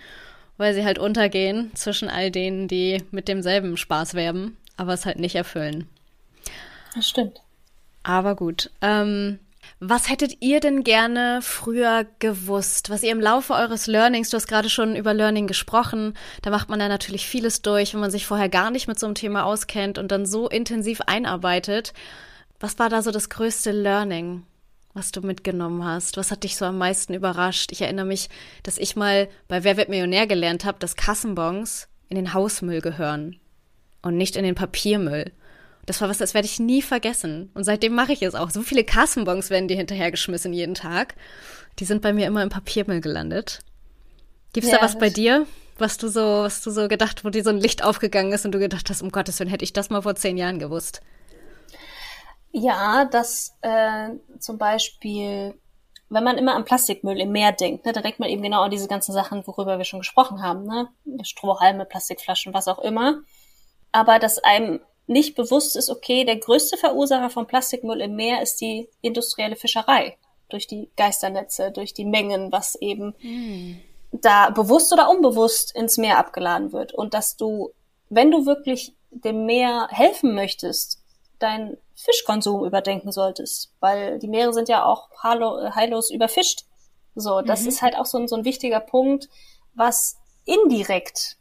[0.57, 5.19] weil sie halt untergehen zwischen all denen, die mit demselben Spaß werben, aber es halt
[5.19, 5.89] nicht erfüllen.
[6.95, 7.41] Das stimmt.
[8.03, 8.71] Aber gut.
[8.81, 9.39] Ähm,
[9.79, 14.47] was hättet ihr denn gerne früher gewusst, was ihr im Laufe eures Learnings, du hast
[14.47, 18.27] gerade schon über Learning gesprochen, da macht man ja natürlich vieles durch, wenn man sich
[18.27, 21.95] vorher gar nicht mit so einem Thema auskennt und dann so intensiv einarbeitet.
[22.59, 24.45] Was war da so das größte Learning,
[24.93, 26.19] was du mitgenommen hast?
[26.19, 27.73] Was hat dich so am meisten überrascht?
[27.73, 28.29] Ich erinnere mich,
[28.63, 33.37] dass ich mal bei Wer wird Millionär gelernt habe, dass Kassenbons in den Hausmüll gehören
[34.03, 35.33] und nicht in den Papiermüll.
[35.91, 37.51] Das war was, das werde ich nie vergessen.
[37.53, 38.51] Und seitdem mache ich es auch.
[38.51, 41.17] So viele Kassenbons werden dir hinterhergeschmissen jeden Tag.
[41.81, 43.59] Die sind bei mir immer im Papiermüll gelandet.
[44.53, 47.43] Gibt's ja, da was bei dir, was du so, was du so gedacht, wo dir
[47.43, 49.91] so ein Licht aufgegangen ist und du gedacht hast, um Gottes Willen, hätte ich das
[49.91, 51.03] mal vor zehn Jahren gewusst?
[52.53, 55.59] Ja, dass äh, zum Beispiel,
[56.09, 58.71] wenn man immer an Plastikmüll im Meer denkt, ne, da denkt man eben genau an
[58.71, 60.87] diese ganzen Sachen, worüber wir schon gesprochen haben, ne?
[61.25, 63.23] Strohhalme, Plastikflaschen, was auch immer.
[63.91, 68.61] Aber dass einem nicht bewusst ist, okay, der größte Verursacher von Plastikmüll im Meer ist
[68.61, 70.17] die industrielle Fischerei.
[70.49, 73.81] Durch die Geisternetze, durch die Mengen, was eben mm.
[74.13, 76.93] da bewusst oder unbewusst ins Meer abgeladen wird.
[76.93, 77.71] Und dass du,
[78.09, 81.01] wenn du wirklich dem Meer helfen möchtest,
[81.39, 83.73] deinen Fischkonsum überdenken solltest.
[83.81, 86.65] Weil die Meere sind ja auch heillos überfischt.
[87.15, 87.69] So, das mhm.
[87.69, 89.29] ist halt auch so ein, so ein wichtiger Punkt,
[89.75, 91.37] was indirekt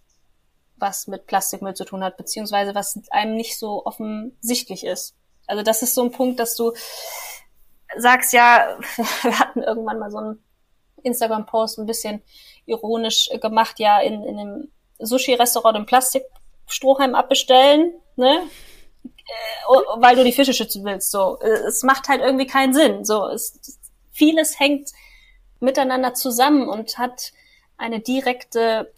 [0.80, 5.16] was mit Plastikmüll zu tun hat, beziehungsweise was einem nicht so offensichtlich ist.
[5.48, 6.74] Also das ist so ein Punkt, dass du
[7.98, 8.78] sagst, ja,
[9.22, 10.44] wir hatten irgendwann mal so einen
[11.04, 12.22] Instagram-Post ein bisschen
[12.66, 18.48] ironisch gemacht, ja, in, in einem Sushi-Restaurant den Plastikstrohhalm abbestellen, ne?
[19.04, 21.12] Äh, weil du die Fische schützen willst.
[21.12, 23.06] So, es macht halt irgendwie keinen Sinn.
[23.06, 23.80] So, es,
[24.12, 24.90] vieles hängt
[25.60, 27.32] miteinander zusammen und hat
[27.78, 28.94] eine direkte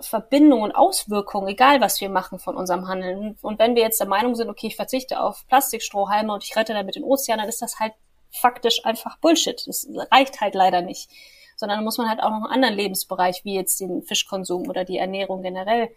[0.00, 3.38] Verbindung und Auswirkungen, egal was wir machen von unserem Handeln.
[3.40, 6.74] Und wenn wir jetzt der Meinung sind, okay, ich verzichte auf Plastikstrohhalme und ich rette
[6.74, 7.94] damit den Ozean, dann ist das halt
[8.30, 9.62] faktisch einfach Bullshit.
[9.66, 11.10] Das reicht halt leider nicht.
[11.56, 14.98] Sondern muss man halt auch noch einen anderen Lebensbereich, wie jetzt den Fischkonsum oder die
[14.98, 15.90] Ernährung generell,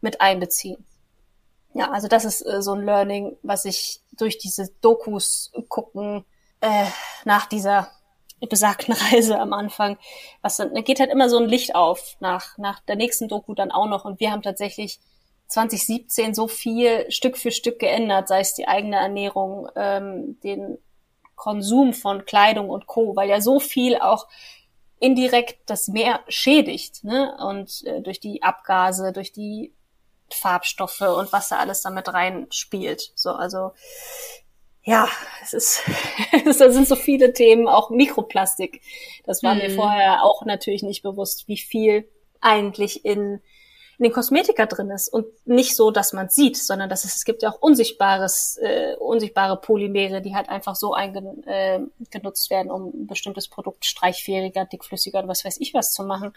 [0.00, 0.84] mit einbeziehen.
[1.72, 6.24] Ja, also das ist äh, so ein Learning, was ich durch diese Dokus gucken
[6.60, 6.86] äh,
[7.24, 7.90] nach dieser
[8.40, 9.98] besagten Reise am Anfang,
[10.42, 13.54] was dann, da geht halt immer so ein Licht auf nach, nach der nächsten Doku
[13.54, 14.04] dann auch noch.
[14.04, 15.00] Und wir haben tatsächlich
[15.48, 20.78] 2017 so viel Stück für Stück geändert, sei es die eigene Ernährung, ähm, den
[21.36, 24.28] Konsum von Kleidung und Co., weil ja so viel auch
[25.00, 27.36] indirekt das Meer schädigt, ne?
[27.38, 29.74] Und äh, durch die Abgase, durch die
[30.32, 33.12] Farbstoffe und was da alles damit reinspielt.
[33.14, 33.72] So, also
[34.84, 35.08] ja,
[35.42, 35.82] es ist,
[36.58, 38.82] da sind so viele Themen, auch Mikroplastik.
[39.24, 39.62] Das war mhm.
[39.62, 42.08] mir vorher auch natürlich nicht bewusst, wie viel
[42.40, 43.40] eigentlich in,
[43.96, 47.24] in den Kosmetika drin ist und nicht so, dass man sieht, sondern dass es, es
[47.24, 52.88] gibt ja auch unsichtbares, äh, unsichtbare Polymere, die halt einfach so eingenutzt äh, werden, um
[52.88, 56.34] ein bestimmtes Produkt streichfähiger, dickflüssiger oder was weiß ich was zu machen.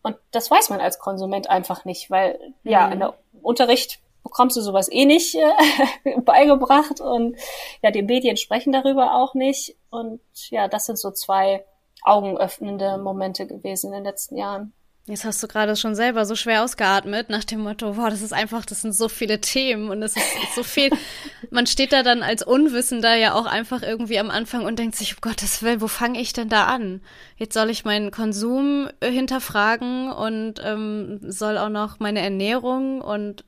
[0.00, 2.70] Und das weiß man als Konsument einfach nicht, weil mhm.
[2.70, 7.36] ja in der Unterricht bekommst du sowas eh nicht äh, beigebracht und
[7.82, 9.76] ja, die Medien sprechen darüber auch nicht.
[9.90, 10.20] Und
[10.50, 11.64] ja, das sind so zwei
[12.02, 14.72] augenöffnende Momente gewesen in den letzten Jahren.
[15.08, 18.32] Jetzt hast du gerade schon selber so schwer ausgeatmet nach dem Motto, boah, das ist
[18.32, 20.90] einfach, das sind so viele Themen und es ist so viel.
[21.50, 25.14] Man steht da dann als Unwissender ja auch einfach irgendwie am Anfang und denkt sich,
[25.14, 27.02] um Gottes Willen, wo fange ich denn da an?
[27.36, 33.44] Jetzt soll ich meinen Konsum äh, hinterfragen und ähm, soll auch noch meine Ernährung und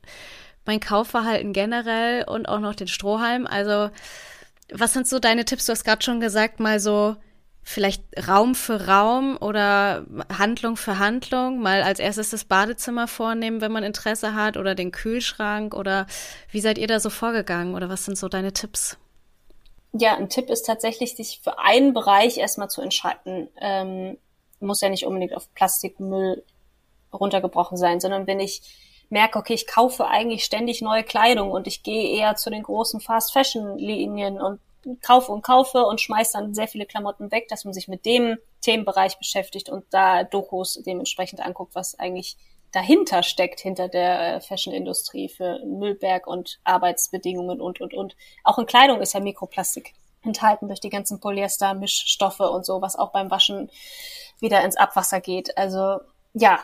[0.69, 3.47] mein Kaufverhalten generell und auch noch den Strohhalm.
[3.47, 3.89] Also,
[4.71, 5.65] was sind so deine Tipps?
[5.65, 7.15] Du hast gerade schon gesagt, mal so
[7.63, 10.05] vielleicht Raum für Raum oder
[10.37, 14.91] Handlung für Handlung, mal als erstes das Badezimmer vornehmen, wenn man Interesse hat, oder den
[14.91, 16.05] Kühlschrank oder
[16.51, 18.95] wie seid ihr da so vorgegangen oder was sind so deine Tipps?
[19.93, 23.49] Ja, ein Tipp ist tatsächlich, sich für einen Bereich erstmal zu entscheiden.
[23.59, 24.19] Ähm,
[24.59, 26.43] muss ja nicht unbedingt auf Plastikmüll
[27.11, 28.61] runtergebrochen sein, sondern wenn ich
[29.09, 33.01] merke, okay, ich kaufe eigentlich ständig neue Kleidung und ich gehe eher zu den großen
[33.01, 34.59] Fast-Fashion-Linien und
[35.01, 38.37] kaufe und kaufe und schmeiße dann sehr viele Klamotten weg, dass man sich mit dem
[38.61, 42.37] Themenbereich beschäftigt und da Dokus dementsprechend anguckt, was eigentlich
[42.71, 48.15] dahinter steckt, hinter der äh, Fashion-Industrie für Müllberg und Arbeitsbedingungen und, und, und.
[48.43, 49.93] Auch in Kleidung ist ja Mikroplastik
[50.23, 53.69] enthalten durch die ganzen Polyester-Mischstoffe und so, was auch beim Waschen
[54.39, 55.57] wieder ins Abwasser geht.
[55.57, 55.99] Also
[56.33, 56.59] ja,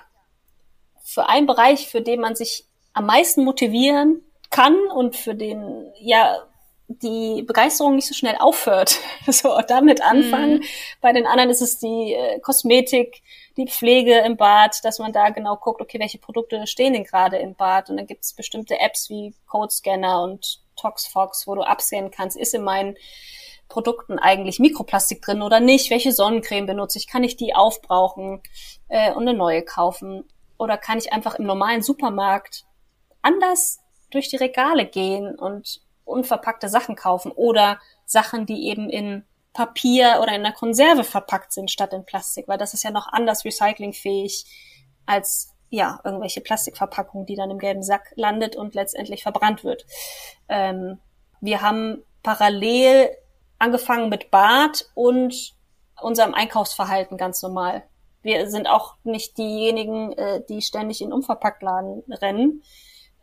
[1.05, 6.39] für einen Bereich, für den man sich am meisten motivieren kann und für den ja
[6.87, 8.99] die Begeisterung nicht so schnell aufhört.
[9.27, 10.57] So damit anfangen.
[10.57, 10.63] Mhm.
[11.01, 13.23] Bei den anderen ist es die äh, Kosmetik,
[13.57, 17.37] die Pflege im Bad, dass man da genau guckt, okay, welche Produkte stehen denn gerade
[17.37, 17.89] im Bad?
[17.89, 22.53] Und dann gibt es bestimmte Apps wie Codescanner und ToxFox, wo du absehen kannst, ist
[22.53, 22.97] in meinen
[23.67, 25.89] Produkten eigentlich Mikroplastik drin oder nicht?
[25.89, 27.07] Welche Sonnencreme benutze ich?
[27.07, 28.41] Kann ich die aufbrauchen
[28.89, 30.23] äh, und eine neue kaufen?
[30.57, 32.65] Oder kann ich einfach im normalen Supermarkt
[33.21, 33.79] anders
[34.11, 37.31] durch die Regale gehen und unverpackte Sachen kaufen?
[37.31, 42.47] Oder Sachen, die eben in Papier oder in einer Konserve verpackt sind statt in Plastik,
[42.47, 44.45] weil das ist ja noch anders recyclingfähig
[45.05, 49.85] als ja irgendwelche Plastikverpackungen, die dann im gelben Sack landet und letztendlich verbrannt wird.
[50.49, 50.99] Ähm,
[51.39, 53.09] wir haben parallel
[53.57, 55.55] angefangen mit Bad und
[56.01, 57.83] unserem Einkaufsverhalten ganz normal
[58.25, 62.63] wir sind auch nicht diejenigen, äh, die ständig in Umverpacktladen rennen,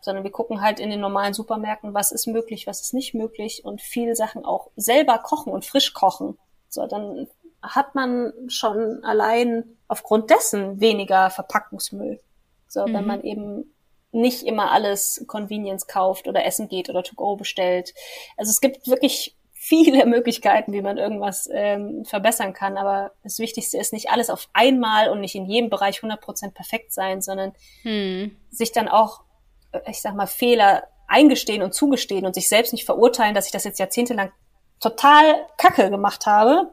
[0.00, 3.64] sondern wir gucken halt in den normalen Supermärkten, was ist möglich, was ist nicht möglich
[3.64, 6.38] und viele Sachen auch selber kochen und frisch kochen.
[6.68, 7.26] So, dann
[7.60, 12.20] hat man schon allein aufgrund dessen weniger Verpackungsmüll.
[12.68, 12.94] So, mhm.
[12.94, 13.74] wenn man eben
[14.12, 17.92] nicht immer alles Convenience kauft oder essen geht oder to go bestellt.
[18.36, 22.76] Also es gibt wirklich viele Möglichkeiten, wie man irgendwas ähm, verbessern kann.
[22.76, 26.92] Aber das Wichtigste ist nicht alles auf einmal und nicht in jedem Bereich 100% perfekt
[26.92, 27.52] sein, sondern
[27.82, 28.36] hm.
[28.50, 29.22] sich dann auch,
[29.70, 33.52] äh, ich sag mal, Fehler eingestehen und zugestehen und sich selbst nicht verurteilen, dass ich
[33.52, 34.32] das jetzt jahrzehntelang
[34.80, 36.72] total kacke gemacht habe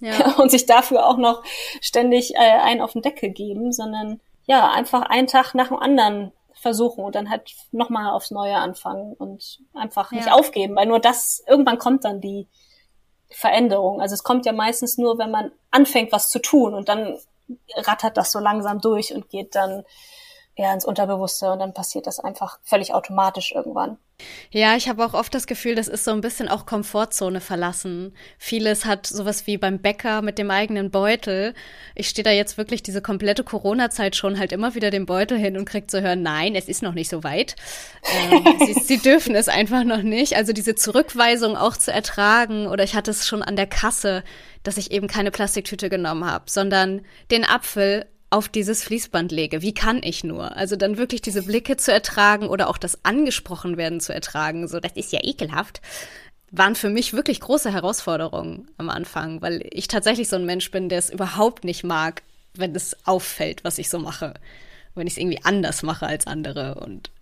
[0.00, 0.34] ja.
[0.38, 1.44] und sich dafür auch noch
[1.80, 6.32] ständig äh, einen auf den Deckel geben, sondern ja, einfach einen Tag nach dem anderen
[6.64, 10.32] versuchen und dann halt nochmal aufs Neue anfangen und einfach nicht ja.
[10.32, 12.48] aufgeben, weil nur das, irgendwann kommt dann die
[13.30, 14.00] Veränderung.
[14.00, 17.18] Also es kommt ja meistens nur, wenn man anfängt, was zu tun und dann
[17.76, 19.84] rattert das so langsam durch und geht dann
[20.56, 23.98] ja ins Unterbewusste und dann passiert das einfach völlig automatisch irgendwann.
[24.50, 28.14] Ja, ich habe auch oft das Gefühl, das ist so ein bisschen auch Komfortzone verlassen.
[28.38, 31.52] Vieles hat sowas wie beim Bäcker mit dem eigenen Beutel.
[31.96, 35.58] Ich stehe da jetzt wirklich diese komplette Corona-Zeit schon halt immer wieder den Beutel hin
[35.58, 37.56] und krieg zu hören, nein, es ist noch nicht so weit.
[38.04, 40.36] Ähm, sie, sie dürfen es einfach noch nicht.
[40.36, 44.22] Also diese Zurückweisung auch zu ertragen oder ich hatte es schon an der Kasse,
[44.62, 47.02] dass ich eben keine Plastiktüte genommen habe, sondern
[47.32, 49.62] den Apfel auf dieses Fließband lege.
[49.62, 50.56] Wie kann ich nur?
[50.56, 54.80] Also dann wirklich diese Blicke zu ertragen oder auch das angesprochen werden zu ertragen, so
[54.80, 55.80] das ist ja ekelhaft,
[56.50, 60.88] waren für mich wirklich große Herausforderungen am Anfang, weil ich tatsächlich so ein Mensch bin,
[60.88, 62.22] der es überhaupt nicht mag,
[62.54, 64.34] wenn es auffällt, was ich so mache.
[64.96, 67.12] Wenn ich es irgendwie anders mache als andere und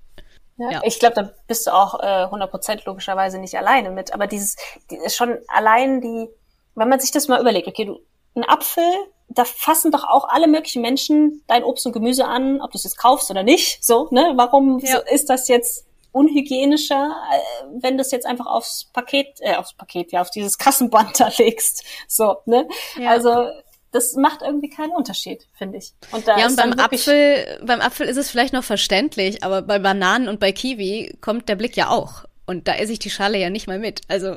[0.57, 0.81] ja, ja.
[0.85, 4.15] Ich glaube, da bist du auch äh, 100% logischerweise nicht alleine mit.
[4.15, 4.57] Aber dieses,
[4.91, 6.29] die schon allein die,
[6.75, 8.01] wenn man sich das mal überlegt, okay, du,
[8.35, 8.85] ein Apfel
[9.29, 12.85] da fassen doch auch alle möglichen Menschen dein Obst und Gemüse an, ob du es
[12.85, 13.83] jetzt kaufst oder nicht.
[13.85, 14.33] So, ne?
[14.37, 14.99] Warum ja.
[14.99, 20.21] ist das jetzt unhygienischer, äh, wenn das jetzt einfach aufs Paket, äh, aufs Paket, ja,
[20.21, 21.85] auf dieses Kassenband da legst.
[22.07, 22.69] So, ne?
[22.99, 23.11] Ja.
[23.11, 23.49] Also
[23.93, 25.93] das macht irgendwie keinen Unterschied, finde ich.
[26.13, 29.79] Und da ja, und beim Apfel, beim Apfel ist es vielleicht noch verständlich, aber bei
[29.79, 32.25] Bananen und bei Kiwi kommt der Blick ja auch.
[32.47, 34.01] Und da esse ich die Schale ja nicht mal mit.
[34.09, 34.37] Also,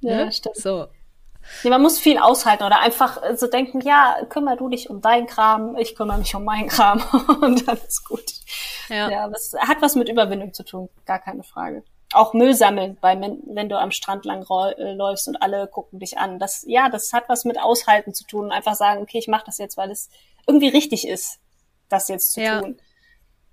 [0.00, 0.32] ja, ne?
[0.32, 0.56] stimmt.
[0.56, 0.86] So.
[1.62, 5.26] Nee, man muss viel aushalten oder einfach so denken, ja, kümmer du dich um deinen
[5.26, 7.02] Kram, ich kümmere mich um meinen Kram
[7.42, 8.24] und dann ist gut.
[8.88, 9.10] Ja.
[9.10, 11.84] ja, das hat was mit Überwindung zu tun, gar keine Frage.
[12.12, 16.18] Auch Müll sammeln, weil wenn, du am Strand lang äh, läufst und alle gucken dich
[16.18, 16.40] an.
[16.40, 18.50] Das, ja, das hat was mit Aushalten zu tun.
[18.50, 20.08] Einfach sagen, okay, ich mache das jetzt, weil es
[20.48, 21.38] irgendwie richtig ist,
[21.88, 22.60] das jetzt zu ja.
[22.60, 22.80] tun.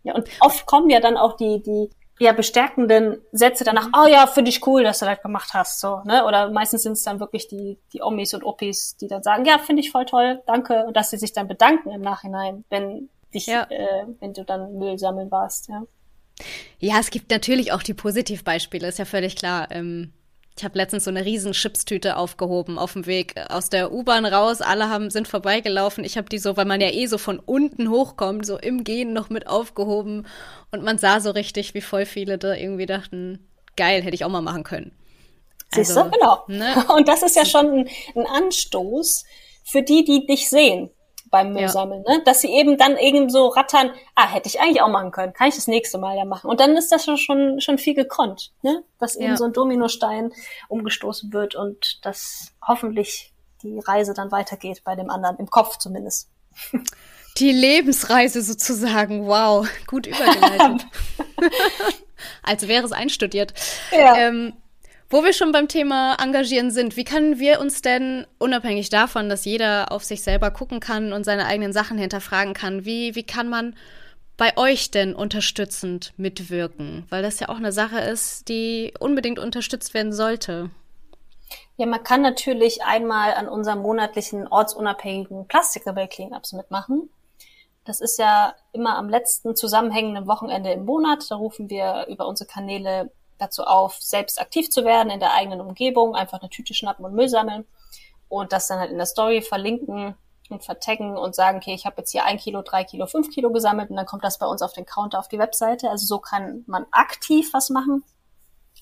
[0.01, 1.89] Ja, und oft kommen ja dann auch die, die
[2.19, 6.01] ja, bestärkenden Sätze danach, oh ja, finde ich cool, dass du das gemacht hast, so,
[6.05, 6.25] ne?
[6.25, 9.59] Oder meistens sind es dann wirklich die, die Omis und Oppis, die dann sagen, ja,
[9.59, 13.45] finde ich voll toll, danke, und dass sie sich dann bedanken im Nachhinein, wenn dich,
[13.45, 13.67] ja.
[13.69, 15.83] äh, wenn du dann Müll sammeln warst, ja.
[16.79, 19.69] Ja, es gibt natürlich auch die Positivbeispiele, ist ja völlig klar.
[19.71, 20.13] Ähm,
[20.57, 24.61] ich habe letztens so eine riesen Chipstüte aufgehoben auf dem Weg aus der U-Bahn raus.
[24.61, 26.03] Alle haben sind vorbeigelaufen.
[26.03, 29.13] Ich habe die so, weil man ja eh so von unten hochkommt, so im Gehen
[29.13, 30.25] noch mit aufgehoben.
[30.71, 34.29] Und man sah so richtig, wie voll viele da irgendwie dachten, geil, hätte ich auch
[34.29, 34.91] mal machen können.
[35.73, 36.43] Siehst also, du, genau.
[36.47, 36.85] Ne?
[36.95, 39.25] Und das ist ja schon ein, ein Anstoß
[39.63, 40.89] für die, die dich sehen
[41.29, 42.17] beim Müllsammeln, ja.
[42.17, 42.23] ne?
[42.23, 45.49] dass sie eben dann eben so rattern, ah, hätte ich eigentlich auch machen können, kann
[45.49, 46.49] ich das nächste Mal ja machen.
[46.49, 48.83] Und dann ist das schon, schon viel gekonnt, ne?
[48.99, 49.37] dass eben ja.
[49.37, 50.33] so ein Dominostein
[50.67, 56.29] umgestoßen wird und dass hoffentlich die Reise dann weitergeht bei dem anderen, im Kopf zumindest.
[57.37, 60.87] Die Lebensreise sozusagen, wow, gut übergeleitet.
[62.41, 63.53] Als wäre es einstudiert.
[63.91, 64.15] Ja.
[64.17, 64.53] Ähm,
[65.09, 69.45] wo wir schon beim Thema Engagieren sind, wie können wir uns denn, unabhängig davon, dass
[69.45, 73.47] jeder auf sich selber gucken kann und seine eigenen Sachen hinterfragen kann, wie, wie kann
[73.47, 73.75] man
[74.35, 77.05] bei euch denn unterstützend mitwirken?
[77.09, 80.69] Weil das ja auch eine Sache ist, die unbedingt unterstützt werden sollte.
[81.77, 87.09] Ja, man kann natürlich einmal an unserem monatlichen ortsunabhängigen Plastikrebell Cleanups mitmachen.
[87.85, 91.23] Das ist ja immer am letzten zusammenhängenden Wochenende im Monat.
[91.29, 95.61] Da rufen wir über unsere Kanäle dazu auf, selbst aktiv zu werden in der eigenen
[95.61, 97.65] Umgebung, einfach eine Tüte schnappen und Müll sammeln
[98.29, 100.15] und das dann halt in der Story verlinken
[100.49, 103.51] und vertaggen und sagen, okay, ich habe jetzt hier ein Kilo, drei Kilo, fünf Kilo
[103.51, 105.89] gesammelt und dann kommt das bei uns auf den Counter auf die Webseite.
[105.89, 108.03] Also so kann man aktiv was machen.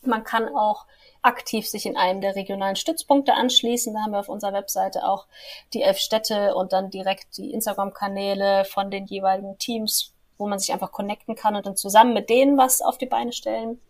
[0.04, 0.86] Man kann auch
[1.22, 3.94] aktiv sich in einem der regionalen Stützpunkte anschließen.
[3.94, 5.26] Da haben wir auf unserer Webseite auch
[5.74, 10.72] die elf Städte und dann direkt die Instagram-Kanäle von den jeweiligen Teams, wo man sich
[10.72, 13.82] einfach connecten kann und dann zusammen mit denen was auf die Beine stellen.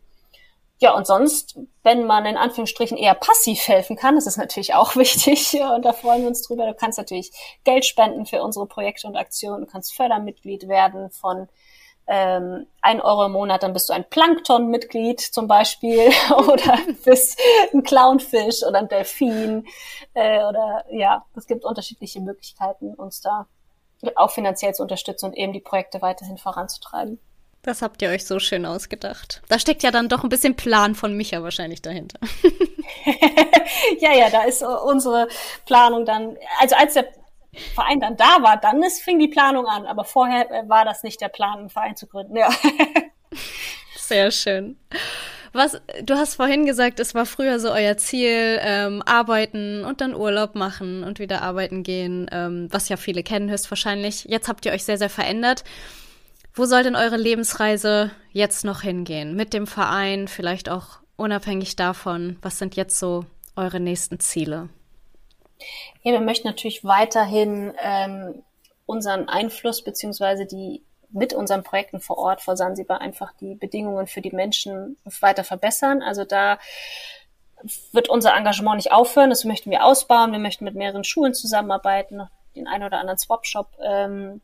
[0.80, 4.96] Ja, und sonst, wenn man in Anführungsstrichen eher passiv helfen kann, das ist natürlich auch
[4.96, 6.66] wichtig und da freuen wir uns drüber.
[6.66, 7.32] Du kannst natürlich
[7.64, 11.48] Geld spenden für unsere Projekte und Aktionen, du kannst Fördermitglied werden von
[12.08, 17.40] ähm, ein Euro im Monat, dann bist du ein Plankton-Mitglied zum Beispiel oder bist
[17.74, 19.66] ein Clownfisch oder ein Delfin
[20.14, 23.48] äh, oder ja, es gibt unterschiedliche Möglichkeiten, uns da
[24.16, 27.20] auch finanziell zu unterstützen und eben die Projekte weiterhin voranzutreiben.
[27.66, 29.42] Das habt ihr euch so schön ausgedacht.
[29.48, 32.20] Da steckt ja dann doch ein bisschen Plan von Micha wahrscheinlich dahinter.
[34.00, 35.28] ja, ja, da ist unsere
[35.66, 37.08] Planung dann, also als der
[37.74, 41.02] Verein dann da war, dann ist, fing die Planung an, aber vorher äh, war das
[41.02, 42.50] nicht der Plan, einen Verein zu gründen, ja.
[43.98, 44.78] Sehr schön.
[45.52, 50.14] Was, du hast vorhin gesagt, es war früher so euer Ziel, ähm, arbeiten und dann
[50.14, 54.26] Urlaub machen und wieder arbeiten gehen, ähm, was ja viele kennen höchstwahrscheinlich.
[54.26, 55.64] Jetzt habt ihr euch sehr, sehr verändert.
[56.58, 59.36] Wo soll denn eure Lebensreise jetzt noch hingehen?
[59.36, 62.38] Mit dem Verein, vielleicht auch unabhängig davon.
[62.42, 63.26] Was sind jetzt so
[63.58, 64.70] eure nächsten Ziele?
[66.02, 68.44] Ja, wir möchten natürlich weiterhin ähm,
[68.86, 70.82] unseren Einfluss beziehungsweise die
[71.12, 76.02] mit unseren Projekten vor Ort vor Sansibar einfach die Bedingungen für die Menschen weiter verbessern.
[76.02, 76.58] Also da
[77.92, 79.30] wird unser Engagement nicht aufhören.
[79.30, 80.32] Das möchten wir ausbauen.
[80.32, 84.42] Wir möchten mit mehreren Schulen zusammenarbeiten, noch den einen oder anderen Swap-Shop ähm,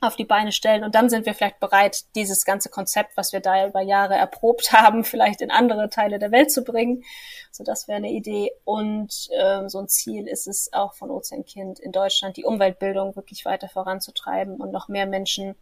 [0.00, 3.40] auf die Beine stellen und dann sind wir vielleicht bereit, dieses ganze Konzept, was wir
[3.40, 7.04] da über Jahre erprobt haben, vielleicht in andere Teile der Welt zu bringen.
[7.50, 8.52] So, das wäre eine Idee.
[8.64, 13.44] Und ähm, so ein Ziel ist es auch von Ozeankind in Deutschland, die Umweltbildung wirklich
[13.44, 15.54] weiter voranzutreiben und noch mehr Menschen,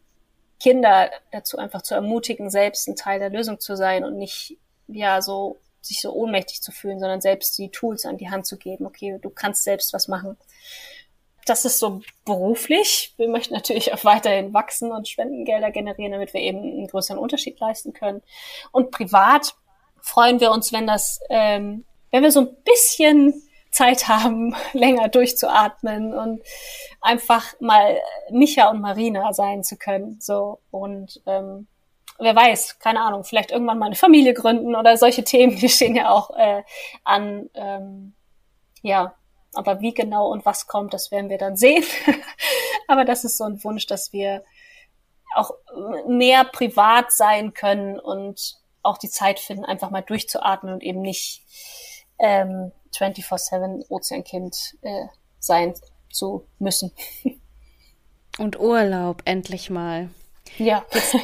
[0.58, 5.20] Kinder dazu einfach zu ermutigen, selbst ein Teil der Lösung zu sein und nicht ja
[5.20, 8.86] so sich so ohnmächtig zu fühlen, sondern selbst die Tools an die Hand zu geben.
[8.86, 10.36] Okay, du kannst selbst was machen
[11.46, 13.14] das ist so beruflich.
[13.16, 17.58] Wir möchten natürlich auch weiterhin wachsen und Spendengelder generieren, damit wir eben einen größeren Unterschied
[17.58, 18.22] leisten können.
[18.70, 19.54] Und privat
[20.00, 26.14] freuen wir uns, wenn das, ähm, wenn wir so ein bisschen Zeit haben, länger durchzuatmen
[26.14, 26.42] und
[27.00, 27.98] einfach mal
[28.30, 30.18] Micha und Marina sein zu können.
[30.20, 31.66] So und ähm,
[32.18, 35.96] wer weiß, keine Ahnung, vielleicht irgendwann mal eine Familie gründen oder solche Themen, die stehen
[35.96, 36.62] ja auch äh,
[37.04, 37.50] an.
[37.54, 38.14] Ähm,
[38.82, 39.14] ja,
[39.54, 41.84] aber wie genau und was kommt, das werden wir dann sehen.
[42.88, 44.44] aber das ist so ein Wunsch, dass wir
[45.34, 45.52] auch
[46.06, 51.44] mehr privat sein können und auch die Zeit finden, einfach mal durchzuatmen und eben nicht
[52.18, 55.06] ähm, 24-7 Ozeankind äh,
[55.38, 55.74] sein
[56.10, 56.92] zu müssen.
[58.38, 60.08] Und Urlaub, endlich mal.
[60.56, 60.86] Ja.
[60.92, 61.16] Jetzt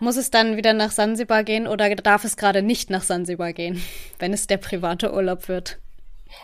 [0.00, 3.80] muss es dann wieder nach Sansibar gehen oder darf es gerade nicht nach Sansibar gehen,
[4.18, 5.78] wenn es der private Urlaub wird?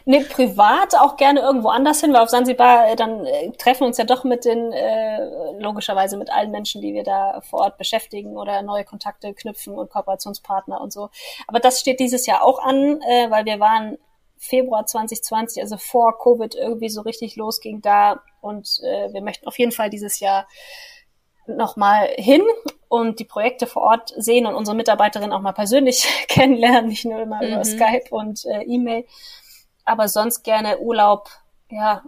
[0.05, 3.99] Nee, privat auch gerne irgendwo anders hin, weil auf Sansibar äh, dann äh, treffen uns
[3.99, 8.37] ja doch mit den, äh, logischerweise mit allen Menschen, die wir da vor Ort beschäftigen
[8.37, 11.11] oder neue Kontakte knüpfen und Kooperationspartner und so.
[11.47, 13.99] Aber das steht dieses Jahr auch an, äh, weil wir waren
[14.39, 19.59] Februar 2020, also vor Covid irgendwie so richtig losging da und äh, wir möchten auf
[19.59, 20.47] jeden Fall dieses Jahr
[21.47, 22.43] nochmal hin
[22.89, 27.21] und die Projekte vor Ort sehen und unsere Mitarbeiterin auch mal persönlich kennenlernen, nicht nur
[27.21, 27.55] immer mhm.
[27.55, 29.05] über Skype und äh, E-Mail
[29.87, 31.31] aber sonst gerne Urlaub,
[31.71, 32.03] ja.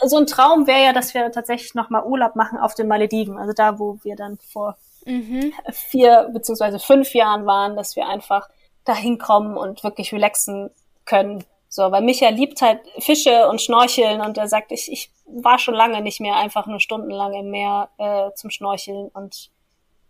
[0.00, 3.52] So ein Traum wäre ja, dass wir tatsächlich nochmal Urlaub machen auf den Malediven, also
[3.52, 5.52] da, wo wir dann vor mhm.
[5.72, 8.48] vier beziehungsweise fünf Jahren waren, dass wir einfach
[8.84, 10.70] da hinkommen und wirklich relaxen
[11.04, 11.44] können.
[11.68, 15.74] So, weil Micha liebt halt Fische und Schnorcheln und er sagt, ich, ich war schon
[15.74, 19.50] lange nicht mehr einfach nur stundenlang im Meer äh, zum Schnorcheln und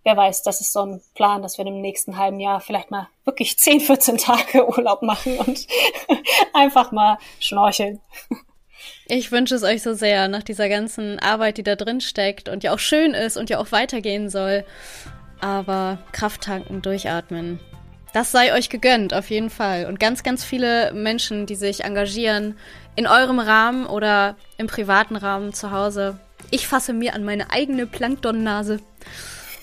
[0.07, 3.09] wer weiß, das ist so ein Plan, dass wir im nächsten halben Jahr vielleicht mal
[3.25, 5.67] wirklich 10, 14 Tage Urlaub machen und
[6.55, 8.01] einfach mal schnorcheln.
[9.09, 12.63] Ich wünsche es euch so sehr nach dieser ganzen Arbeit, die da drin steckt und
[12.63, 14.65] ja auch schön ist und ja auch weitergehen soll.
[15.41, 17.61] Aber Kraft tanken, durchatmen.
[18.13, 19.87] Das sei euch gegönnt, auf jeden Fall.
[19.87, 22.57] Und ganz, ganz viele Menschen, die sich engagieren,
[22.95, 26.19] in eurem Rahmen oder im privaten Rahmen zu Hause.
[26.51, 28.81] Ich fasse mir an meine eigene Planktonnase.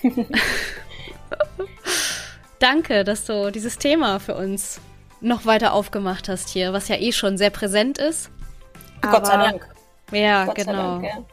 [2.60, 4.80] Danke, dass du dieses Thema für uns
[5.22, 8.30] noch weiter aufgemacht hast hier, was ja eh schon sehr präsent ist.
[9.02, 9.68] Gott sei Dank.
[10.12, 11.00] Ja, Gott genau.
[11.00, 11.24] Dank, ja.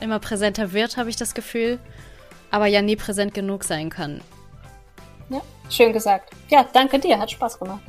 [0.00, 1.78] Immer präsenter wird, habe ich das Gefühl.
[2.50, 4.20] Aber ja nie präsent genug sein kann.
[5.28, 6.30] Ja, schön gesagt.
[6.48, 7.80] Ja, danke dir, hat Spaß gemacht.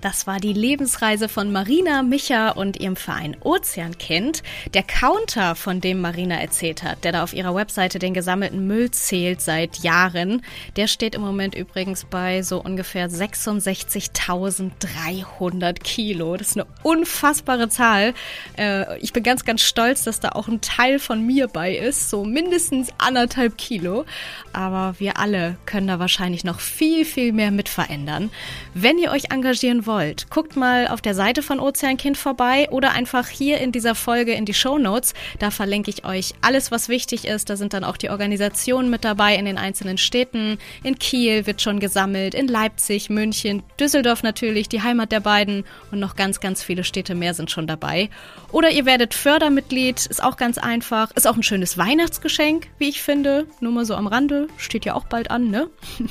[0.00, 4.44] Das war die Lebensreise von Marina Micha und ihrem Verein Ozeankind.
[4.72, 8.92] Der Counter, von dem Marina erzählt hat, der da auf ihrer Webseite den gesammelten Müll
[8.92, 10.42] zählt seit Jahren,
[10.76, 16.36] der steht im Moment übrigens bei so ungefähr 66.300 Kilo.
[16.36, 18.14] Das ist eine unfassbare Zahl.
[18.56, 22.08] Äh, ich bin ganz, ganz stolz, dass da auch ein Teil von mir bei ist,
[22.08, 24.04] so mindestens anderthalb Kilo.
[24.52, 28.30] Aber wir alle können da wahrscheinlich noch viel, viel mehr mit verändern.
[28.74, 29.87] Wenn ihr euch engagieren wollt,
[30.30, 34.44] guckt mal auf der Seite von Ozeankind vorbei oder einfach hier in dieser Folge in
[34.44, 35.14] die Show Notes.
[35.38, 37.48] Da verlinke ich euch alles, was wichtig ist.
[37.48, 40.58] Da sind dann auch die Organisationen mit dabei in den einzelnen Städten.
[40.82, 46.00] In Kiel wird schon gesammelt, in Leipzig, München, Düsseldorf natürlich, die Heimat der beiden und
[46.00, 48.10] noch ganz, ganz viele Städte mehr sind schon dabei.
[48.52, 51.10] Oder ihr werdet Fördermitglied, ist auch ganz einfach.
[51.12, 53.46] Ist auch ein schönes Weihnachtsgeschenk, wie ich finde.
[53.60, 55.68] Nur mal so am Rande, steht ja auch bald an, ne?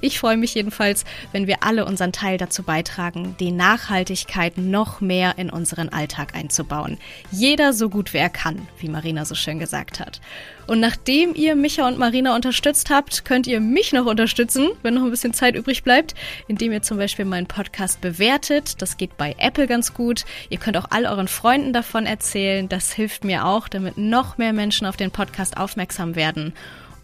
[0.00, 5.00] Ich freue mich jedenfalls, wenn wir alle unseren Teil dazu beitragen, beitragen, die Nachhaltigkeit noch
[5.00, 6.98] mehr in unseren Alltag einzubauen.
[7.30, 10.20] Jeder so gut wie er kann, wie Marina so schön gesagt hat.
[10.66, 15.02] Und nachdem ihr Micha und Marina unterstützt habt, könnt ihr mich noch unterstützen, wenn noch
[15.02, 16.14] ein bisschen Zeit übrig bleibt,
[16.46, 18.80] indem ihr zum Beispiel meinen Podcast bewertet.
[18.80, 20.24] Das geht bei Apple ganz gut.
[20.48, 22.68] Ihr könnt auch all euren Freunden davon erzählen.
[22.68, 26.52] Das hilft mir auch, damit noch mehr Menschen auf den Podcast aufmerksam werden.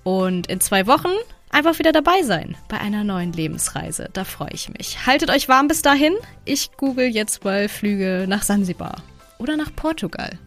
[0.04, 1.08] Und in zwei Wochen
[1.56, 4.10] einfach wieder dabei sein bei einer neuen Lebensreise.
[4.12, 5.06] Da freue ich mich.
[5.06, 6.14] Haltet euch warm bis dahin.
[6.44, 9.02] Ich google jetzt mal Flüge nach Sansibar
[9.38, 10.38] oder nach Portugal.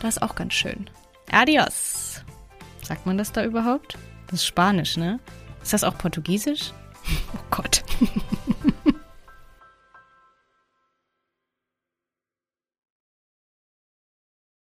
[0.00, 0.88] Das ist auch ganz schön.
[1.30, 2.24] Adios.
[2.82, 3.98] Sagt man das da überhaupt?
[4.28, 5.20] Das ist Spanisch, ne?
[5.62, 6.72] Ist das auch Portugiesisch?
[7.34, 7.84] Oh Gott.